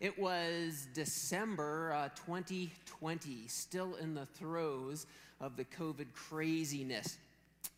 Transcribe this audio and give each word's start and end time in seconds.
It 0.00 0.18
was 0.18 0.88
December 0.92 1.92
uh, 1.94 2.08
2020, 2.26 3.46
still 3.46 3.94
in 3.94 4.14
the 4.14 4.26
throes 4.26 5.06
of 5.40 5.56
the 5.56 5.64
COVID 5.64 6.12
craziness. 6.12 7.16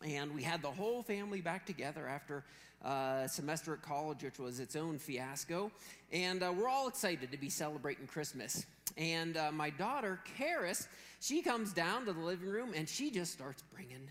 And 0.05 0.35
we 0.35 0.43
had 0.43 0.61
the 0.61 0.71
whole 0.71 1.03
family 1.03 1.41
back 1.41 1.65
together 1.65 2.09
after 2.09 2.45
uh, 2.85 3.23
a 3.25 3.29
semester 3.29 3.75
at 3.75 3.83
college, 3.83 4.25
which 4.25 4.39
was 4.39 4.59
its 4.59 4.75
own 4.75 4.99
fiasco. 4.99 5.71
And 6.13 6.43
uh, 6.43 6.53
we're 6.57 6.69
all 6.69 6.89
excited 6.89 7.31
to 7.31 7.39
be 7.39 7.51
celebrating 7.51 8.09
Christmas. 8.09 8.67
And 8.97 9.37
uh, 9.37 9.53
my 9.53 9.71
daughter, 9.71 10.19
Karis, 10.37 10.89
she 11.21 11.41
comes 11.41 11.73
down 11.73 12.05
to 12.07 12.13
the 12.13 12.21
living 12.21 12.49
room 12.49 12.73
and 12.75 12.89
she 12.89 13.13
just 13.13 13.33
starts 13.33 13.63
bringing 13.73 14.09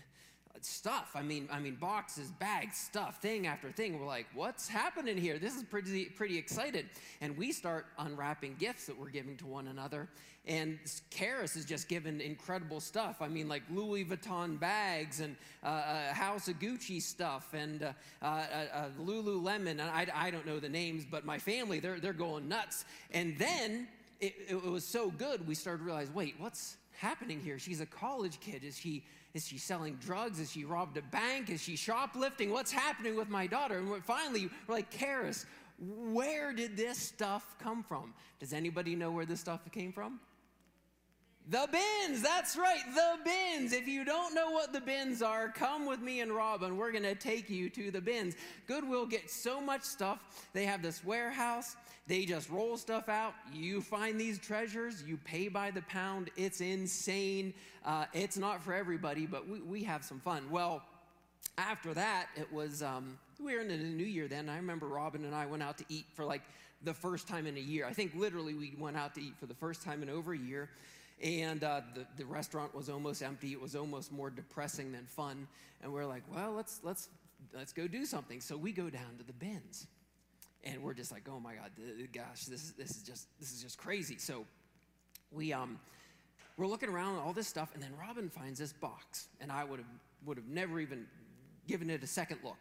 stuff. 0.64 1.10
I 1.14 1.22
mean, 1.22 1.48
I 1.50 1.58
mean, 1.58 1.76
boxes, 1.76 2.30
bags, 2.30 2.76
stuff, 2.76 3.20
thing 3.20 3.46
after 3.46 3.70
thing. 3.70 3.98
We're 3.98 4.06
like, 4.06 4.26
what's 4.34 4.68
happening 4.68 5.16
here? 5.16 5.38
This 5.38 5.56
is 5.56 5.62
pretty, 5.64 6.06
pretty 6.06 6.38
excited. 6.38 6.86
And 7.20 7.36
we 7.36 7.52
start 7.52 7.86
unwrapping 7.98 8.56
gifts 8.58 8.86
that 8.86 8.98
we're 8.98 9.10
giving 9.10 9.36
to 9.38 9.46
one 9.46 9.68
another. 9.68 10.08
And 10.46 10.78
Karis 11.10 11.56
is 11.56 11.64
just 11.64 11.88
giving 11.88 12.20
incredible 12.20 12.80
stuff. 12.80 13.20
I 13.20 13.28
mean, 13.28 13.48
like 13.48 13.62
Louis 13.70 14.04
Vuitton 14.04 14.58
bags 14.58 15.20
and 15.20 15.36
uh, 15.62 16.08
a 16.10 16.14
House 16.14 16.48
of 16.48 16.58
Gucci 16.58 17.02
stuff 17.02 17.52
and 17.52 17.82
uh, 17.82 17.92
uh, 18.22 18.26
uh, 18.26 18.88
Lululemon. 18.98 19.72
And 19.72 19.82
I, 19.82 20.06
I 20.14 20.30
don't 20.30 20.46
know 20.46 20.58
the 20.58 20.68
names, 20.68 21.04
but 21.04 21.26
my 21.26 21.38
family, 21.38 21.80
they're, 21.80 22.00
they're 22.00 22.12
going 22.14 22.48
nuts. 22.48 22.86
And 23.10 23.36
then 23.38 23.88
it, 24.20 24.34
it 24.48 24.62
was 24.64 24.84
so 24.84 25.10
good, 25.10 25.46
we 25.46 25.54
started 25.54 25.80
to 25.80 25.84
realize, 25.84 26.10
wait, 26.10 26.34
what's 26.38 26.76
happening 26.96 27.40
here? 27.40 27.58
She's 27.58 27.80
a 27.80 27.86
college 27.86 28.40
kid. 28.40 28.64
Is 28.64 28.76
she 28.76 29.04
is 29.38 29.46
she 29.46 29.56
selling 29.56 29.94
drugs? 30.04 30.40
Is 30.40 30.50
she 30.50 30.64
robbed 30.64 30.96
a 30.96 31.02
bank? 31.02 31.48
Is 31.48 31.62
she 31.62 31.76
shoplifting? 31.76 32.50
What's 32.50 32.72
happening 32.72 33.14
with 33.14 33.28
my 33.28 33.46
daughter? 33.46 33.78
And 33.78 34.04
finally, 34.04 34.50
we're 34.66 34.74
like, 34.74 34.92
Karis, 34.92 35.46
where 35.78 36.52
did 36.52 36.76
this 36.76 36.98
stuff 36.98 37.54
come 37.60 37.84
from? 37.84 38.14
Does 38.40 38.52
anybody 38.52 38.96
know 38.96 39.12
where 39.12 39.24
this 39.24 39.38
stuff 39.38 39.60
came 39.70 39.92
from? 39.92 40.18
The 41.50 41.66
bins, 41.72 42.20
that's 42.20 42.58
right, 42.58 42.82
the 42.94 43.18
bins. 43.24 43.72
If 43.72 43.88
you 43.88 44.04
don't 44.04 44.34
know 44.34 44.50
what 44.50 44.74
the 44.74 44.82
bins 44.82 45.22
are, 45.22 45.48
come 45.48 45.86
with 45.86 46.00
me 46.02 46.20
and 46.20 46.30
Robin. 46.30 46.76
We're 46.76 46.92
going 46.92 47.04
to 47.04 47.14
take 47.14 47.48
you 47.48 47.70
to 47.70 47.90
the 47.90 48.02
bins. 48.02 48.36
Goodwill 48.66 49.06
gets 49.06 49.32
so 49.32 49.58
much 49.58 49.80
stuff. 49.82 50.18
They 50.52 50.66
have 50.66 50.82
this 50.82 51.02
warehouse, 51.02 51.74
they 52.06 52.26
just 52.26 52.50
roll 52.50 52.76
stuff 52.76 53.08
out. 53.08 53.32
You 53.50 53.80
find 53.80 54.20
these 54.20 54.38
treasures, 54.38 55.02
you 55.06 55.16
pay 55.16 55.48
by 55.48 55.70
the 55.70 55.80
pound. 55.82 56.30
It's 56.36 56.60
insane. 56.60 57.54
Uh, 57.82 58.04
it's 58.12 58.36
not 58.36 58.62
for 58.62 58.74
everybody, 58.74 59.24
but 59.24 59.48
we, 59.48 59.60
we 59.62 59.82
have 59.84 60.04
some 60.04 60.20
fun. 60.20 60.50
Well, 60.50 60.82
after 61.56 61.94
that, 61.94 62.26
it 62.36 62.52
was, 62.52 62.82
um, 62.82 63.18
we 63.42 63.54
were 63.54 63.62
in 63.62 63.68
the 63.68 63.76
new 63.78 64.04
year 64.04 64.28
then. 64.28 64.50
I 64.50 64.56
remember 64.56 64.86
Robin 64.86 65.24
and 65.24 65.34
I 65.34 65.46
went 65.46 65.62
out 65.62 65.78
to 65.78 65.84
eat 65.88 66.04
for 66.14 66.26
like 66.26 66.42
the 66.84 66.94
first 66.94 67.26
time 67.26 67.46
in 67.46 67.56
a 67.56 67.60
year. 67.60 67.86
I 67.86 67.94
think 67.94 68.12
literally 68.14 68.52
we 68.52 68.74
went 68.78 68.98
out 68.98 69.14
to 69.14 69.22
eat 69.22 69.34
for 69.40 69.46
the 69.46 69.54
first 69.54 69.82
time 69.82 70.02
in 70.02 70.10
over 70.10 70.34
a 70.34 70.38
year 70.38 70.68
and 71.22 71.64
uh, 71.64 71.80
the, 71.94 72.06
the 72.16 72.24
restaurant 72.24 72.74
was 72.74 72.88
almost 72.88 73.22
empty. 73.22 73.52
It 73.52 73.60
was 73.60 73.74
almost 73.74 74.12
more 74.12 74.30
depressing 74.30 74.92
than 74.92 75.04
fun. 75.06 75.48
And 75.82 75.92
we're 75.92 76.06
like, 76.06 76.22
well, 76.32 76.52
let's, 76.52 76.80
let's, 76.82 77.08
let's 77.54 77.72
go 77.72 77.88
do 77.88 78.04
something. 78.04 78.40
So 78.40 78.56
we 78.56 78.72
go 78.72 78.88
down 78.90 79.16
to 79.18 79.24
the 79.24 79.32
bins. 79.32 79.86
And 80.64 80.82
we're 80.82 80.94
just 80.94 81.12
like, 81.12 81.28
oh 81.28 81.40
my 81.40 81.54
God, 81.54 81.70
gosh, 82.12 82.44
this 82.44 82.64
is, 82.64 82.72
this 82.72 82.90
is, 82.90 83.02
just, 83.02 83.26
this 83.38 83.52
is 83.52 83.62
just 83.62 83.78
crazy. 83.78 84.18
So 84.18 84.44
we, 85.30 85.52
um, 85.52 85.78
we're 86.56 86.66
looking 86.66 86.88
around 86.88 87.18
all 87.18 87.32
this 87.32 87.46
stuff, 87.46 87.70
and 87.74 87.82
then 87.82 87.92
Robin 87.98 88.28
finds 88.28 88.58
this 88.58 88.72
box. 88.72 89.28
And 89.40 89.52
I 89.52 89.64
would 89.64 89.78
have, 89.78 89.88
would 90.26 90.36
have 90.36 90.48
never 90.48 90.80
even 90.80 91.06
given 91.66 91.90
it 91.90 92.02
a 92.02 92.06
second 92.06 92.38
look. 92.44 92.56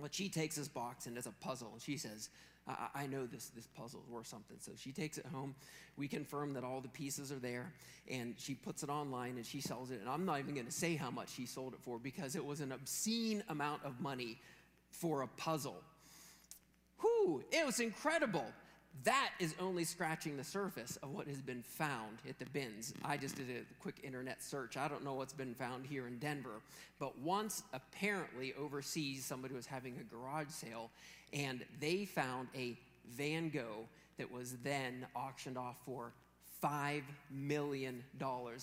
But 0.00 0.14
she 0.14 0.28
takes 0.28 0.56
this 0.56 0.68
box, 0.68 1.06
and 1.06 1.16
it's 1.16 1.26
a 1.26 1.32
puzzle. 1.40 1.70
And 1.72 1.82
she 1.82 1.96
says, 1.96 2.28
I, 2.68 3.02
I 3.02 3.06
know 3.06 3.26
this, 3.26 3.46
this 3.48 3.66
puzzle 3.66 4.00
is 4.04 4.10
worth 4.10 4.26
something. 4.26 4.58
So 4.60 4.72
she 4.76 4.92
takes 4.92 5.18
it 5.18 5.26
home. 5.26 5.54
We 5.96 6.06
confirm 6.08 6.52
that 6.54 6.64
all 6.64 6.80
the 6.80 6.88
pieces 6.88 7.32
are 7.32 7.38
there, 7.38 7.72
and 8.08 8.34
she 8.38 8.54
puts 8.54 8.82
it 8.82 8.90
online 8.90 9.36
and 9.36 9.46
she 9.46 9.60
sells 9.60 9.90
it. 9.90 10.00
And 10.00 10.08
I'm 10.08 10.24
not 10.24 10.38
even 10.38 10.54
going 10.54 10.66
to 10.66 10.72
say 10.72 10.96
how 10.96 11.10
much 11.10 11.30
she 11.30 11.46
sold 11.46 11.74
it 11.74 11.80
for 11.80 11.98
because 11.98 12.36
it 12.36 12.44
was 12.44 12.60
an 12.60 12.72
obscene 12.72 13.42
amount 13.48 13.84
of 13.84 14.00
money 14.00 14.38
for 14.90 15.22
a 15.22 15.28
puzzle. 15.28 15.82
Whew, 17.00 17.44
it 17.50 17.64
was 17.64 17.80
incredible. 17.80 18.46
That 19.04 19.30
is 19.38 19.54
only 19.60 19.84
scratching 19.84 20.36
the 20.36 20.44
surface 20.44 20.96
of 21.02 21.10
what 21.10 21.28
has 21.28 21.40
been 21.40 21.62
found 21.62 22.18
at 22.28 22.38
the 22.38 22.46
bins. 22.46 22.94
I 23.04 23.16
just 23.16 23.36
did 23.36 23.48
a 23.48 23.82
quick 23.82 24.00
internet 24.02 24.42
search. 24.42 24.76
I 24.76 24.88
don't 24.88 25.04
know 25.04 25.14
what's 25.14 25.32
been 25.32 25.54
found 25.54 25.86
here 25.86 26.06
in 26.08 26.18
Denver, 26.18 26.60
but 26.98 27.16
once 27.20 27.62
apparently 27.72 28.54
overseas, 28.58 29.24
somebody 29.24 29.54
was 29.54 29.66
having 29.66 29.96
a 30.00 30.14
garage 30.14 30.48
sale 30.48 30.90
and 31.32 31.64
they 31.80 32.04
found 32.04 32.48
a 32.56 32.76
Van 33.10 33.50
Gogh 33.50 33.86
that 34.18 34.30
was 34.30 34.56
then 34.64 35.06
auctioned 35.14 35.56
off 35.56 35.76
for 35.86 36.12
$5 36.62 37.02
million. 37.30 38.02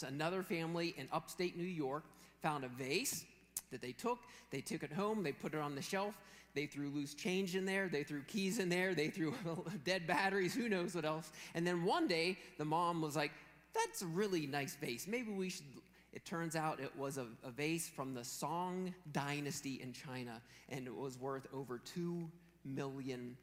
Another 0.05 0.43
family 0.43 0.93
in 0.97 1.07
upstate 1.13 1.57
New 1.57 1.63
York 1.63 2.03
found 2.41 2.65
a 2.65 2.67
vase 2.67 3.23
that 3.71 3.81
they 3.81 3.93
took. 3.93 4.19
They 4.51 4.61
took 4.61 4.83
it 4.83 4.91
home, 4.91 5.23
they 5.23 5.31
put 5.31 5.53
it 5.53 5.59
on 5.59 5.75
the 5.75 5.81
shelf, 5.81 6.15
they 6.55 6.65
threw 6.65 6.89
loose 6.89 7.13
change 7.13 7.55
in 7.55 7.65
there, 7.65 7.87
they 7.89 8.03
threw 8.03 8.21
keys 8.21 8.59
in 8.59 8.69
there, 8.69 8.95
they 8.95 9.09
threw 9.09 9.35
dead 9.83 10.07
batteries, 10.07 10.55
who 10.55 10.69
knows 10.69 10.95
what 10.95 11.05
else. 11.05 11.31
And 11.53 11.67
then 11.67 11.83
one 11.83 12.07
day, 12.07 12.37
the 12.57 12.65
mom 12.65 13.01
was 13.01 13.15
like, 13.15 13.31
That's 13.73 14.01
a 14.01 14.07
really 14.07 14.47
nice 14.47 14.75
vase. 14.75 15.07
Maybe 15.07 15.31
we 15.31 15.49
should. 15.49 15.65
It 16.13 16.23
turns 16.23 16.55
out 16.55 16.79
it 16.79 16.95
was 16.97 17.17
a, 17.17 17.25
a 17.43 17.51
vase 17.51 17.89
from 17.89 18.13
the 18.13 18.23
Song 18.23 18.95
Dynasty 19.11 19.81
in 19.83 19.91
China, 19.91 20.41
and 20.69 20.87
it 20.87 20.95
was 20.95 21.19
worth 21.19 21.45
over 21.53 21.81
$2 21.93 22.25
million. 22.63 23.35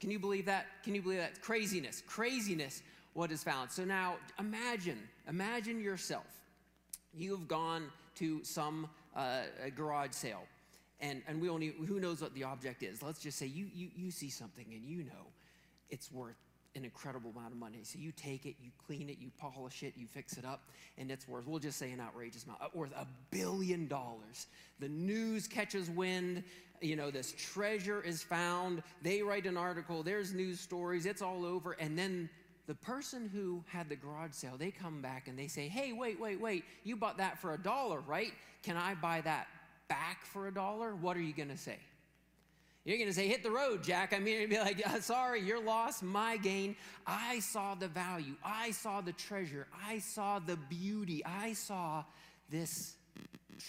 Can 0.00 0.10
you 0.10 0.18
believe 0.18 0.46
that? 0.46 0.66
Can 0.82 0.96
you 0.96 1.02
believe 1.02 1.20
that? 1.20 1.40
Craziness, 1.40 2.02
craziness, 2.04 2.82
what 3.12 3.30
is 3.30 3.44
found. 3.44 3.70
So 3.70 3.84
now 3.84 4.16
imagine, 4.40 4.98
imagine 5.28 5.80
yourself. 5.80 6.26
You've 7.14 7.46
gone 7.46 7.84
to 8.16 8.42
some 8.42 8.88
uh, 9.14 9.42
garage 9.76 10.12
sale 10.12 10.42
and, 11.00 11.22
and 11.28 11.40
we 11.40 11.48
only, 11.48 11.74
who 11.86 12.00
knows 12.00 12.20
what 12.20 12.34
the 12.34 12.44
object 12.44 12.82
is? 12.82 13.02
Let's 13.02 13.20
just 13.20 13.38
say 13.38 13.46
you, 13.46 13.66
you, 13.72 13.88
you 13.94 14.10
see 14.10 14.30
something 14.30 14.66
and 14.72 14.84
you 14.84 15.04
know 15.04 15.32
it's 15.90 16.10
worth 16.10 16.36
an 16.74 16.84
incredible 16.84 17.32
amount 17.36 17.52
of 17.52 17.58
money. 17.58 17.78
So 17.82 17.98
you 17.98 18.12
take 18.12 18.46
it, 18.46 18.56
you 18.60 18.70
clean 18.86 19.08
it, 19.08 19.16
you 19.18 19.30
polish 19.38 19.82
it, 19.82 19.94
you 19.96 20.06
fix 20.06 20.36
it 20.36 20.44
up, 20.44 20.60
and 20.96 21.10
it's 21.10 21.26
worth, 21.26 21.46
we'll 21.46 21.58
just 21.58 21.78
say 21.78 21.90
an 21.92 22.00
outrageous 22.00 22.44
amount, 22.44 22.62
uh, 22.62 22.68
worth 22.74 22.92
a 22.92 23.06
billion 23.30 23.88
dollars. 23.88 24.46
The 24.78 24.88
news 24.88 25.46
catches 25.46 25.90
wind, 25.90 26.44
you 26.80 26.94
know, 26.94 27.10
this 27.10 27.32
treasure 27.36 28.02
is 28.02 28.22
found. 28.22 28.82
They 29.02 29.22
write 29.22 29.46
an 29.46 29.56
article, 29.56 30.02
there's 30.02 30.32
news 30.32 30.60
stories, 30.60 31.06
it's 31.06 31.22
all 31.22 31.44
over, 31.44 31.72
and 31.72 31.98
then 31.98 32.28
the 32.66 32.74
person 32.74 33.30
who 33.32 33.64
had 33.66 33.88
the 33.88 33.96
garage 33.96 34.32
sale, 34.32 34.56
they 34.58 34.70
come 34.70 35.00
back 35.00 35.26
and 35.26 35.38
they 35.38 35.48
say, 35.48 35.68
hey, 35.68 35.92
wait, 35.92 36.20
wait, 36.20 36.38
wait, 36.38 36.64
you 36.84 36.96
bought 36.96 37.16
that 37.16 37.40
for 37.40 37.54
a 37.54 37.58
dollar, 37.58 38.00
right? 38.00 38.32
Can 38.62 38.76
I 38.76 38.94
buy 38.94 39.22
that 39.22 39.48
back 39.88 40.24
for 40.24 40.46
a 40.46 40.54
dollar, 40.54 40.94
what 40.94 41.16
are 41.16 41.22
you 41.22 41.32
going 41.32 41.48
to 41.48 41.56
say? 41.56 41.78
You're 42.84 42.96
going 42.96 43.08
to 43.08 43.14
say, 43.14 43.28
hit 43.28 43.42
the 43.42 43.50
road, 43.50 43.82
Jack. 43.82 44.14
I 44.14 44.18
mean, 44.18 44.40
you'd 44.40 44.50
be 44.50 44.58
like, 44.58 44.82
sorry, 45.00 45.42
your 45.42 45.62
loss, 45.62 46.02
my 46.02 46.38
gain. 46.38 46.74
I 47.06 47.40
saw 47.40 47.74
the 47.74 47.88
value. 47.88 48.34
I 48.42 48.70
saw 48.70 49.02
the 49.02 49.12
treasure. 49.12 49.66
I 49.86 49.98
saw 49.98 50.38
the 50.38 50.56
beauty. 50.56 51.22
I 51.24 51.52
saw 51.52 52.04
this 52.48 52.94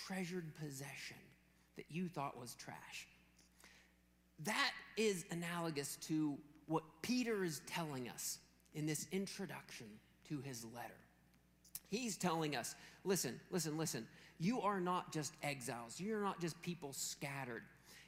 treasured 0.06 0.54
possession 0.56 1.18
that 1.76 1.86
you 1.90 2.08
thought 2.08 2.40
was 2.40 2.56
trash. 2.56 3.08
That 4.46 4.72
is 4.96 5.26
analogous 5.32 5.98
to 6.08 6.38
what 6.68 6.84
Peter 7.02 7.44
is 7.44 7.62
telling 7.68 8.08
us 8.10 8.38
in 8.74 8.86
this 8.86 9.08
introduction 9.12 9.88
to 10.30 10.40
his 10.42 10.64
letter. 10.64 10.94
He's 11.90 12.16
telling 12.16 12.56
us 12.56 12.76
listen, 13.04 13.40
listen, 13.52 13.78
listen. 13.78 14.08
You 14.40 14.62
are 14.62 14.80
not 14.80 15.12
just 15.12 15.34
exiles, 15.44 16.00
you're 16.00 16.22
not 16.22 16.40
just 16.40 16.62
people 16.62 16.94
scattered. 16.94 17.64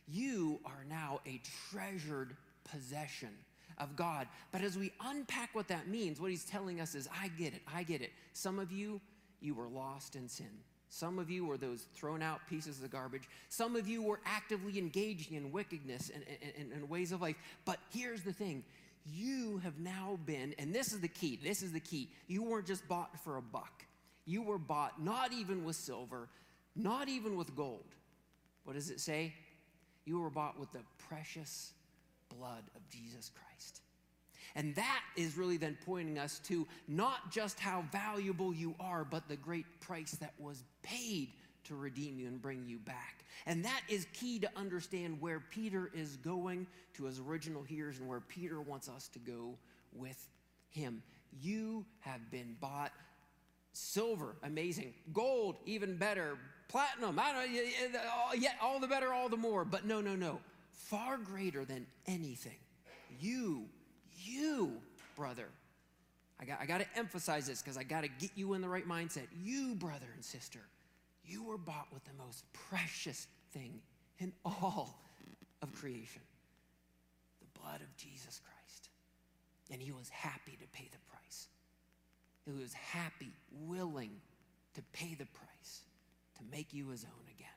You 0.08 0.60
are 0.66 0.86
now 0.90 1.20
a 1.26 1.42
treasured 1.70 2.36
possession 2.64 3.30
of 3.78 3.96
God. 3.96 4.28
But 4.52 4.62
as 4.62 4.78
we 4.78 4.92
unpack 5.04 5.54
what 5.54 5.68
that 5.70 5.88
means, 5.88 6.20
what 6.20 6.32
he's 6.32 6.46
telling 6.46 6.82
us 6.82 6.96
is 6.96 7.08
I 7.22 7.30
get 7.30 7.54
it, 7.54 7.62
I 7.74 7.84
get 7.84 8.02
it. 8.02 8.12
Some 8.34 8.60
of 8.60 8.72
you, 8.72 9.02
you 9.42 9.54
were 9.54 9.68
lost 9.68 10.16
in 10.16 10.28
sin. 10.28 10.50
Some 10.90 11.20
of 11.20 11.30
you 11.30 11.46
were 11.46 11.58
those 11.58 11.86
thrown 11.96 12.22
out 12.22 12.42
pieces 12.50 12.84
of 12.84 12.92
garbage. 12.92 13.24
Some 13.48 13.78
of 13.78 13.88
you 13.88 14.04
were 14.04 14.20
actively 14.26 14.78
engaging 14.78 15.38
in 15.38 15.52
wickedness 15.52 16.12
and, 16.14 16.24
and, 16.58 16.74
and, 16.74 16.90
ways 16.90 17.14
of 17.14 17.22
life. 17.22 17.38
But 17.64 17.78
here's 17.94 18.24
the 18.24 18.34
thing 18.34 18.64
you 19.06 19.60
have 19.64 19.80
now 19.80 20.20
been, 20.26 20.54
and 20.60 20.76
this 20.76 20.92
is 20.92 21.00
the 21.00 21.08
key, 21.08 21.40
this 21.42 21.64
is 21.64 21.72
the 21.72 21.80
key. 21.80 22.10
You 22.28 22.44
weren't 22.44 22.68
just 22.68 22.86
bought 22.90 23.18
for 23.24 23.38
a 23.38 23.42
buck. 23.42 23.86
You 24.32 24.44
were 24.44 24.58
bought 24.58 25.04
not 25.04 25.34
even 25.34 25.66
with 25.66 25.76
silver, 25.76 26.30
not 26.74 27.10
even 27.10 27.36
with 27.36 27.54
gold. 27.54 27.84
What 28.64 28.78
does 28.78 28.90
it 28.90 29.02
say? 29.02 29.34
You 30.06 30.22
were 30.22 30.30
bought 30.30 30.58
with 30.58 30.72
the 30.72 30.80
precious 31.10 31.74
blood 32.30 32.64
of 32.74 32.90
Jesus 32.90 33.30
Christ. 33.30 33.82
And 34.56 34.74
that 34.76 35.02
is 35.18 35.36
really 35.36 35.58
then 35.58 35.78
pointing 35.86 36.18
us 36.18 36.40
to 36.46 36.66
not 36.88 37.30
just 37.30 37.60
how 37.60 37.84
valuable 37.92 38.54
you 38.54 38.74
are, 38.80 39.04
but 39.04 39.28
the 39.28 39.36
great 39.36 39.66
price 39.82 40.12
that 40.22 40.34
was 40.40 40.64
paid 40.82 41.34
to 41.66 41.76
redeem 41.76 42.18
you 42.18 42.28
and 42.28 42.42
bring 42.42 42.64
you 42.66 42.80
back. 42.80 43.26
And 43.46 43.66
that 43.66 43.82
is 43.90 44.08
key 44.14 44.40
to 44.40 44.50
understand 44.56 45.20
where 45.20 45.42
Peter 45.42 45.92
is 45.94 46.16
going 46.16 46.68
to 46.94 47.04
his 47.04 47.20
original 47.20 47.64
hearers 47.64 48.00
and 48.00 48.08
where 48.08 48.22
Peter 48.22 48.62
wants 48.62 48.88
us 48.88 49.10
to 49.10 49.20
go 49.20 49.58
with 49.92 50.26
him. 50.70 51.04
You 51.42 51.84
have 52.00 52.32
been 52.32 52.56
bought 52.62 52.94
silver, 53.74 54.36
amazing. 54.44 54.94
Gold, 55.14 55.58
even 55.66 55.98
better. 55.98 56.38
Platinum, 56.68 57.20
I 57.20 57.34
don't 57.34 57.94
know, 57.94 58.34
yet 58.36 58.56
all 58.62 58.80
the 58.80 58.88
better, 58.88 59.12
all 59.12 59.30
the 59.30 59.38
more. 59.38 59.66
But 59.66 59.86
no, 59.86 60.02
no, 60.02 60.16
no. 60.16 60.40
Far 60.72 61.18
greater 61.18 61.66
than 61.66 61.86
anything. 62.08 62.58
You, 63.20 63.66
you, 64.24 64.74
brother. 65.16 65.48
I 66.40 66.46
got, 66.46 66.60
I 66.60 66.66
got 66.66 66.80
to 66.80 66.88
emphasize 66.96 67.46
this 67.46 67.62
because 67.62 67.78
I 67.78 67.84
got 67.84 68.02
to 68.02 68.08
get 68.08 68.32
you 68.36 68.54
in 68.54 68.62
the 68.62 68.70
right 68.70 68.88
mindset. 68.88 69.28
You, 69.44 69.76
brother 69.76 70.08
and 70.16 70.24
sister, 70.24 70.60
you 71.26 71.44
were 71.44 71.58
bought 71.58 71.88
with 71.94 72.04
the 72.06 72.14
most 72.18 72.44
precious 72.54 73.28
thing 73.54 73.80
in 74.18 74.34
all 74.46 75.00
of 75.62 75.72
creation 75.74 76.22
the 77.42 77.60
blood 77.60 77.82
of 77.82 77.96
Jesus 77.96 78.42
Christ. 78.44 78.90
And 79.72 79.82
he 79.82 79.92
was 79.92 80.10
happy 80.10 80.58
to 80.60 80.68
pay 80.74 80.90
the 80.92 80.98
price. 81.10 81.48
He 82.46 82.52
was 82.52 82.74
happy, 82.74 83.32
willing 83.68 84.12
to 84.74 84.82
pay 84.94 85.16
the 85.16 85.26
price 85.26 85.82
to 86.38 86.44
make 86.52 86.74
you 86.74 86.90
his 86.90 87.04
own 87.04 87.28
again. 87.36 87.48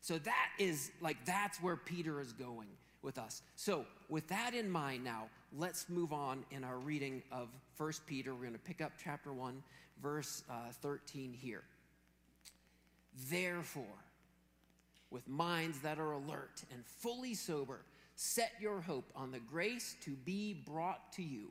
So 0.00 0.18
that 0.18 0.48
is 0.58 0.90
like, 1.00 1.24
that's 1.24 1.62
where 1.62 1.76
Peter 1.76 2.20
is 2.20 2.32
going 2.32 2.68
with 3.02 3.18
us. 3.18 3.42
So, 3.56 3.84
with 4.08 4.26
that 4.28 4.54
in 4.54 4.70
mind 4.70 5.04
now, 5.04 5.28
let's 5.56 5.88
move 5.88 6.12
on 6.12 6.44
in 6.50 6.64
our 6.64 6.78
reading 6.78 7.22
of 7.30 7.48
1 7.76 7.92
Peter. 8.06 8.34
We're 8.34 8.40
going 8.40 8.52
to 8.52 8.58
pick 8.58 8.80
up 8.80 8.92
chapter 9.02 9.32
1, 9.32 9.62
verse 10.02 10.42
uh, 10.50 10.72
13 10.82 11.32
here. 11.32 11.62
Therefore, 13.30 13.84
with 15.10 15.26
minds 15.28 15.78
that 15.80 15.98
are 15.98 16.12
alert 16.12 16.62
and 16.72 16.84
fully 16.84 17.34
sober, 17.34 17.80
set 18.16 18.52
your 18.60 18.80
hope 18.80 19.10
on 19.14 19.30
the 19.30 19.38
grace 19.38 19.96
to 20.02 20.10
be 20.10 20.54
brought 20.66 21.12
to 21.12 21.22
you 21.22 21.50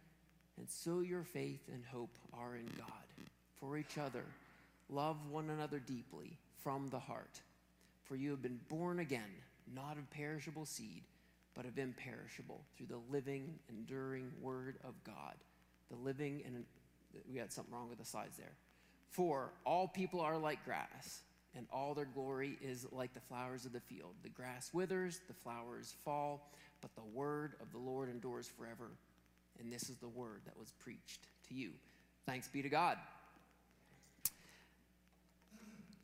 and 0.61 0.69
so 0.69 0.99
your 0.99 1.23
faith 1.23 1.61
and 1.73 1.83
hope 1.91 2.15
are 2.33 2.55
in 2.55 2.67
God. 2.77 3.25
For 3.59 3.77
each 3.77 3.97
other, 3.97 4.23
love 4.91 5.17
one 5.31 5.49
another 5.49 5.79
deeply 5.79 6.37
from 6.63 6.87
the 6.89 6.99
heart. 6.99 7.41
For 8.03 8.15
you 8.15 8.29
have 8.29 8.43
been 8.43 8.59
born 8.69 8.99
again, 8.99 9.31
not 9.73 9.97
of 9.97 10.07
perishable 10.11 10.65
seed, 10.65 11.01
but 11.55 11.65
of 11.65 11.79
imperishable, 11.79 12.61
through 12.77 12.85
the 12.85 13.01
living, 13.11 13.55
enduring 13.69 14.31
word 14.39 14.75
of 14.83 14.93
God. 15.03 15.33
The 15.89 15.97
living 15.97 16.43
and 16.45 16.63
we 17.31 17.39
had 17.39 17.51
something 17.51 17.73
wrong 17.73 17.89
with 17.89 17.97
the 17.97 18.05
slides 18.05 18.37
there. 18.37 18.53
For 19.09 19.49
all 19.65 19.87
people 19.87 20.21
are 20.21 20.37
like 20.37 20.63
grass, 20.63 21.21
and 21.55 21.65
all 21.73 21.95
their 21.95 22.05
glory 22.05 22.59
is 22.61 22.85
like 22.91 23.15
the 23.15 23.19
flowers 23.19 23.65
of 23.65 23.73
the 23.73 23.79
field. 23.79 24.13
The 24.21 24.29
grass 24.29 24.69
withers, 24.73 25.21
the 25.27 25.33
flowers 25.33 25.95
fall, 26.05 26.51
but 26.81 26.93
the 26.93 27.01
word 27.15 27.53
of 27.61 27.71
the 27.71 27.79
Lord 27.79 28.09
endures 28.11 28.47
forever. 28.47 28.91
And 29.59 29.71
this 29.71 29.89
is 29.89 29.97
the 29.97 30.07
word 30.07 30.41
that 30.45 30.57
was 30.57 30.71
preached 30.79 31.27
to 31.47 31.53
you. 31.53 31.71
Thanks 32.25 32.47
be 32.47 32.61
to 32.61 32.69
God. 32.69 32.97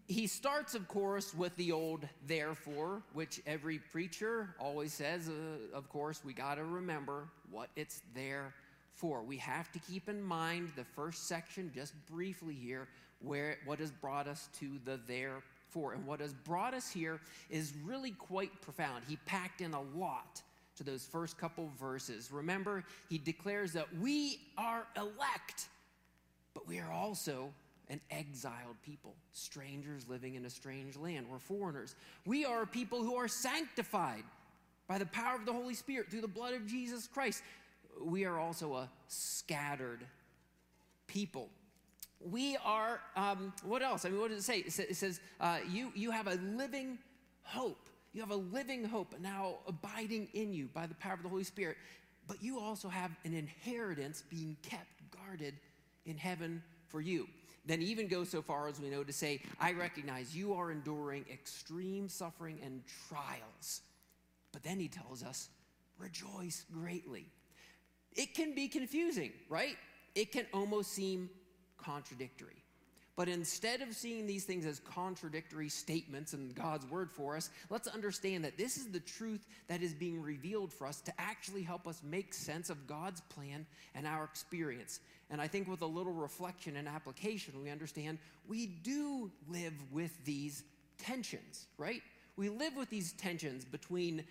He 0.07 0.25
starts, 0.27 0.73
of 0.73 0.87
course, 0.87 1.33
with 1.33 1.53
the 1.57 1.73
old 1.73 2.07
therefore, 2.25 3.01
which 3.11 3.41
every 3.45 3.79
preacher 3.79 4.55
always 4.57 4.93
says, 4.93 5.27
uh, 5.27 5.75
of 5.75 5.89
course, 5.89 6.21
we 6.23 6.31
got 6.31 6.55
to 6.55 6.63
remember 6.63 7.27
what 7.51 7.69
it's 7.75 8.01
there 8.15 8.53
for. 8.93 9.21
We 9.21 9.37
have 9.37 9.69
to 9.73 9.79
keep 9.79 10.07
in 10.07 10.21
mind 10.21 10.71
the 10.77 10.85
first 10.85 11.27
section, 11.27 11.71
just 11.75 11.93
briefly 12.05 12.53
here, 12.53 12.87
where 13.19 13.57
what 13.65 13.79
has 13.79 13.91
brought 13.91 14.27
us 14.27 14.47
to 14.59 14.79
the 14.85 14.97
therefore. 15.07 15.93
And 15.93 16.05
what 16.05 16.21
has 16.21 16.33
brought 16.33 16.73
us 16.73 16.89
here 16.89 17.19
is 17.49 17.73
really 17.83 18.11
quite 18.11 18.61
profound. 18.61 19.03
He 19.07 19.17
packed 19.25 19.59
in 19.59 19.73
a 19.73 19.81
lot 19.81 20.41
to 20.77 20.83
those 20.83 21.05
first 21.05 21.37
couple 21.37 21.69
verses. 21.79 22.31
Remember, 22.31 22.83
he 23.09 23.17
declares 23.17 23.73
that 23.73 23.87
we 23.99 24.39
are 24.57 24.87
elect, 24.95 25.67
but 26.53 26.67
we 26.67 26.79
are 26.79 26.91
also 26.91 27.53
an 27.89 28.01
exiled 28.11 28.75
people, 28.83 29.15
strangers 29.31 30.09
living 30.09 30.35
in 30.35 30.45
a 30.45 30.49
strange 30.49 30.97
land. 30.97 31.25
We're 31.29 31.39
foreigners. 31.39 31.95
We 32.25 32.45
are 32.45 32.65
people 32.65 33.03
who 33.03 33.15
are 33.15 33.27
sanctified 33.27 34.23
by 34.87 34.97
the 34.97 35.05
power 35.05 35.35
of 35.35 35.45
the 35.45 35.53
Holy 35.53 35.73
Spirit 35.73 36.09
through 36.09 36.21
the 36.21 36.27
blood 36.27 36.53
of 36.53 36.65
Jesus 36.65 37.07
Christ 37.07 37.43
we 38.01 38.25
are 38.25 38.37
also 38.39 38.75
a 38.75 38.89
scattered 39.07 40.05
people. 41.07 41.49
We 42.19 42.57
are, 42.63 43.01
um, 43.15 43.53
what 43.63 43.81
else? 43.81 44.05
I 44.05 44.09
mean, 44.09 44.19
what 44.19 44.29
does 44.31 44.39
it 44.39 44.43
say? 44.71 44.83
It 44.83 44.95
says, 44.95 45.19
uh, 45.39 45.59
you, 45.69 45.91
you 45.95 46.11
have 46.11 46.27
a 46.27 46.35
living 46.35 46.97
hope. 47.43 47.89
You 48.17 48.23
have 48.23 48.31
a 48.31 48.35
living 48.35 48.83
hope 48.83 49.13
now 49.21 49.57
abiding 49.67 50.29
in 50.33 50.51
you 50.51 50.69
by 50.73 50.87
the 50.87 50.95
power 50.95 51.13
of 51.13 51.21
the 51.21 51.29
Holy 51.29 51.43
Spirit. 51.43 51.77
But 52.27 52.41
you 52.41 52.59
also 52.59 52.89
have 52.89 53.11
an 53.25 53.35
inheritance 53.35 54.23
being 54.27 54.57
kept 54.63 54.87
guarded 55.11 55.53
in 56.07 56.17
heaven 56.17 56.63
for 56.87 56.99
you. 56.99 57.27
Then 57.67 57.83
even 57.83 58.07
go 58.07 58.23
so 58.23 58.41
far 58.41 58.69
as 58.69 58.81
we 58.81 58.89
know 58.89 59.03
to 59.03 59.13
say, 59.13 59.41
I 59.59 59.73
recognize 59.73 60.35
you 60.35 60.55
are 60.55 60.71
enduring 60.71 61.25
extreme 61.31 62.09
suffering 62.09 62.57
and 62.65 62.81
trials. 63.07 63.81
But 64.51 64.63
then 64.63 64.79
he 64.79 64.87
tells 64.87 65.21
us, 65.21 65.49
rejoice 65.99 66.65
greatly 66.73 67.27
it 68.15 68.33
can 68.33 68.55
be 68.55 68.67
confusing, 68.67 69.31
right? 69.47 69.77
It 70.15 70.31
can 70.31 70.47
almost 70.51 70.91
seem 70.91 71.29
contradictory. 71.77 72.63
But 73.17 73.27
instead 73.27 73.81
of 73.81 73.95
seeing 73.95 74.27
these 74.27 74.45
things 74.45 74.63
as 74.65 74.79
contradictory 74.79 75.69
statements 75.69 76.35
in 76.35 76.51
God's 76.51 76.85
word 76.85 77.11
for 77.11 77.35
us, 77.35 77.49
let's 77.71 77.87
understand 77.87 78.45
that 78.45 78.59
this 78.59 78.77
is 78.77 78.91
the 78.91 78.99
truth 78.99 79.47
that 79.67 79.81
is 79.81 79.91
being 79.91 80.21
revealed 80.21 80.71
for 80.71 80.85
us 80.85 81.01
to 81.01 81.13
actually 81.17 81.63
help 81.63 81.87
us 81.87 82.01
make 82.03 82.31
sense 82.31 82.69
of 82.69 82.85
God's 82.85 83.21
plan 83.21 83.65
and 83.95 84.05
our 84.05 84.23
experience. 84.23 84.99
And 85.31 85.41
I 85.41 85.47
think 85.47 85.67
with 85.67 85.81
a 85.81 85.87
little 85.87 86.13
reflection 86.13 86.77
and 86.77 86.87
application, 86.87 87.55
we 87.61 87.71
understand 87.71 88.19
we 88.47 88.67
do 88.67 89.31
live 89.49 89.73
with 89.91 90.23
these 90.23 90.63
tensions, 90.99 91.65
right? 91.79 92.03
We 92.35 92.49
live 92.49 92.75
with 92.77 92.91
these 92.91 93.13
tensions 93.13 93.65
between 93.65 94.23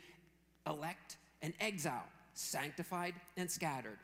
elect 0.64 1.16
and 1.43 1.52
exile 1.59 2.07
sanctified 2.35 3.14
and 3.37 3.50
scattered. 3.50 3.99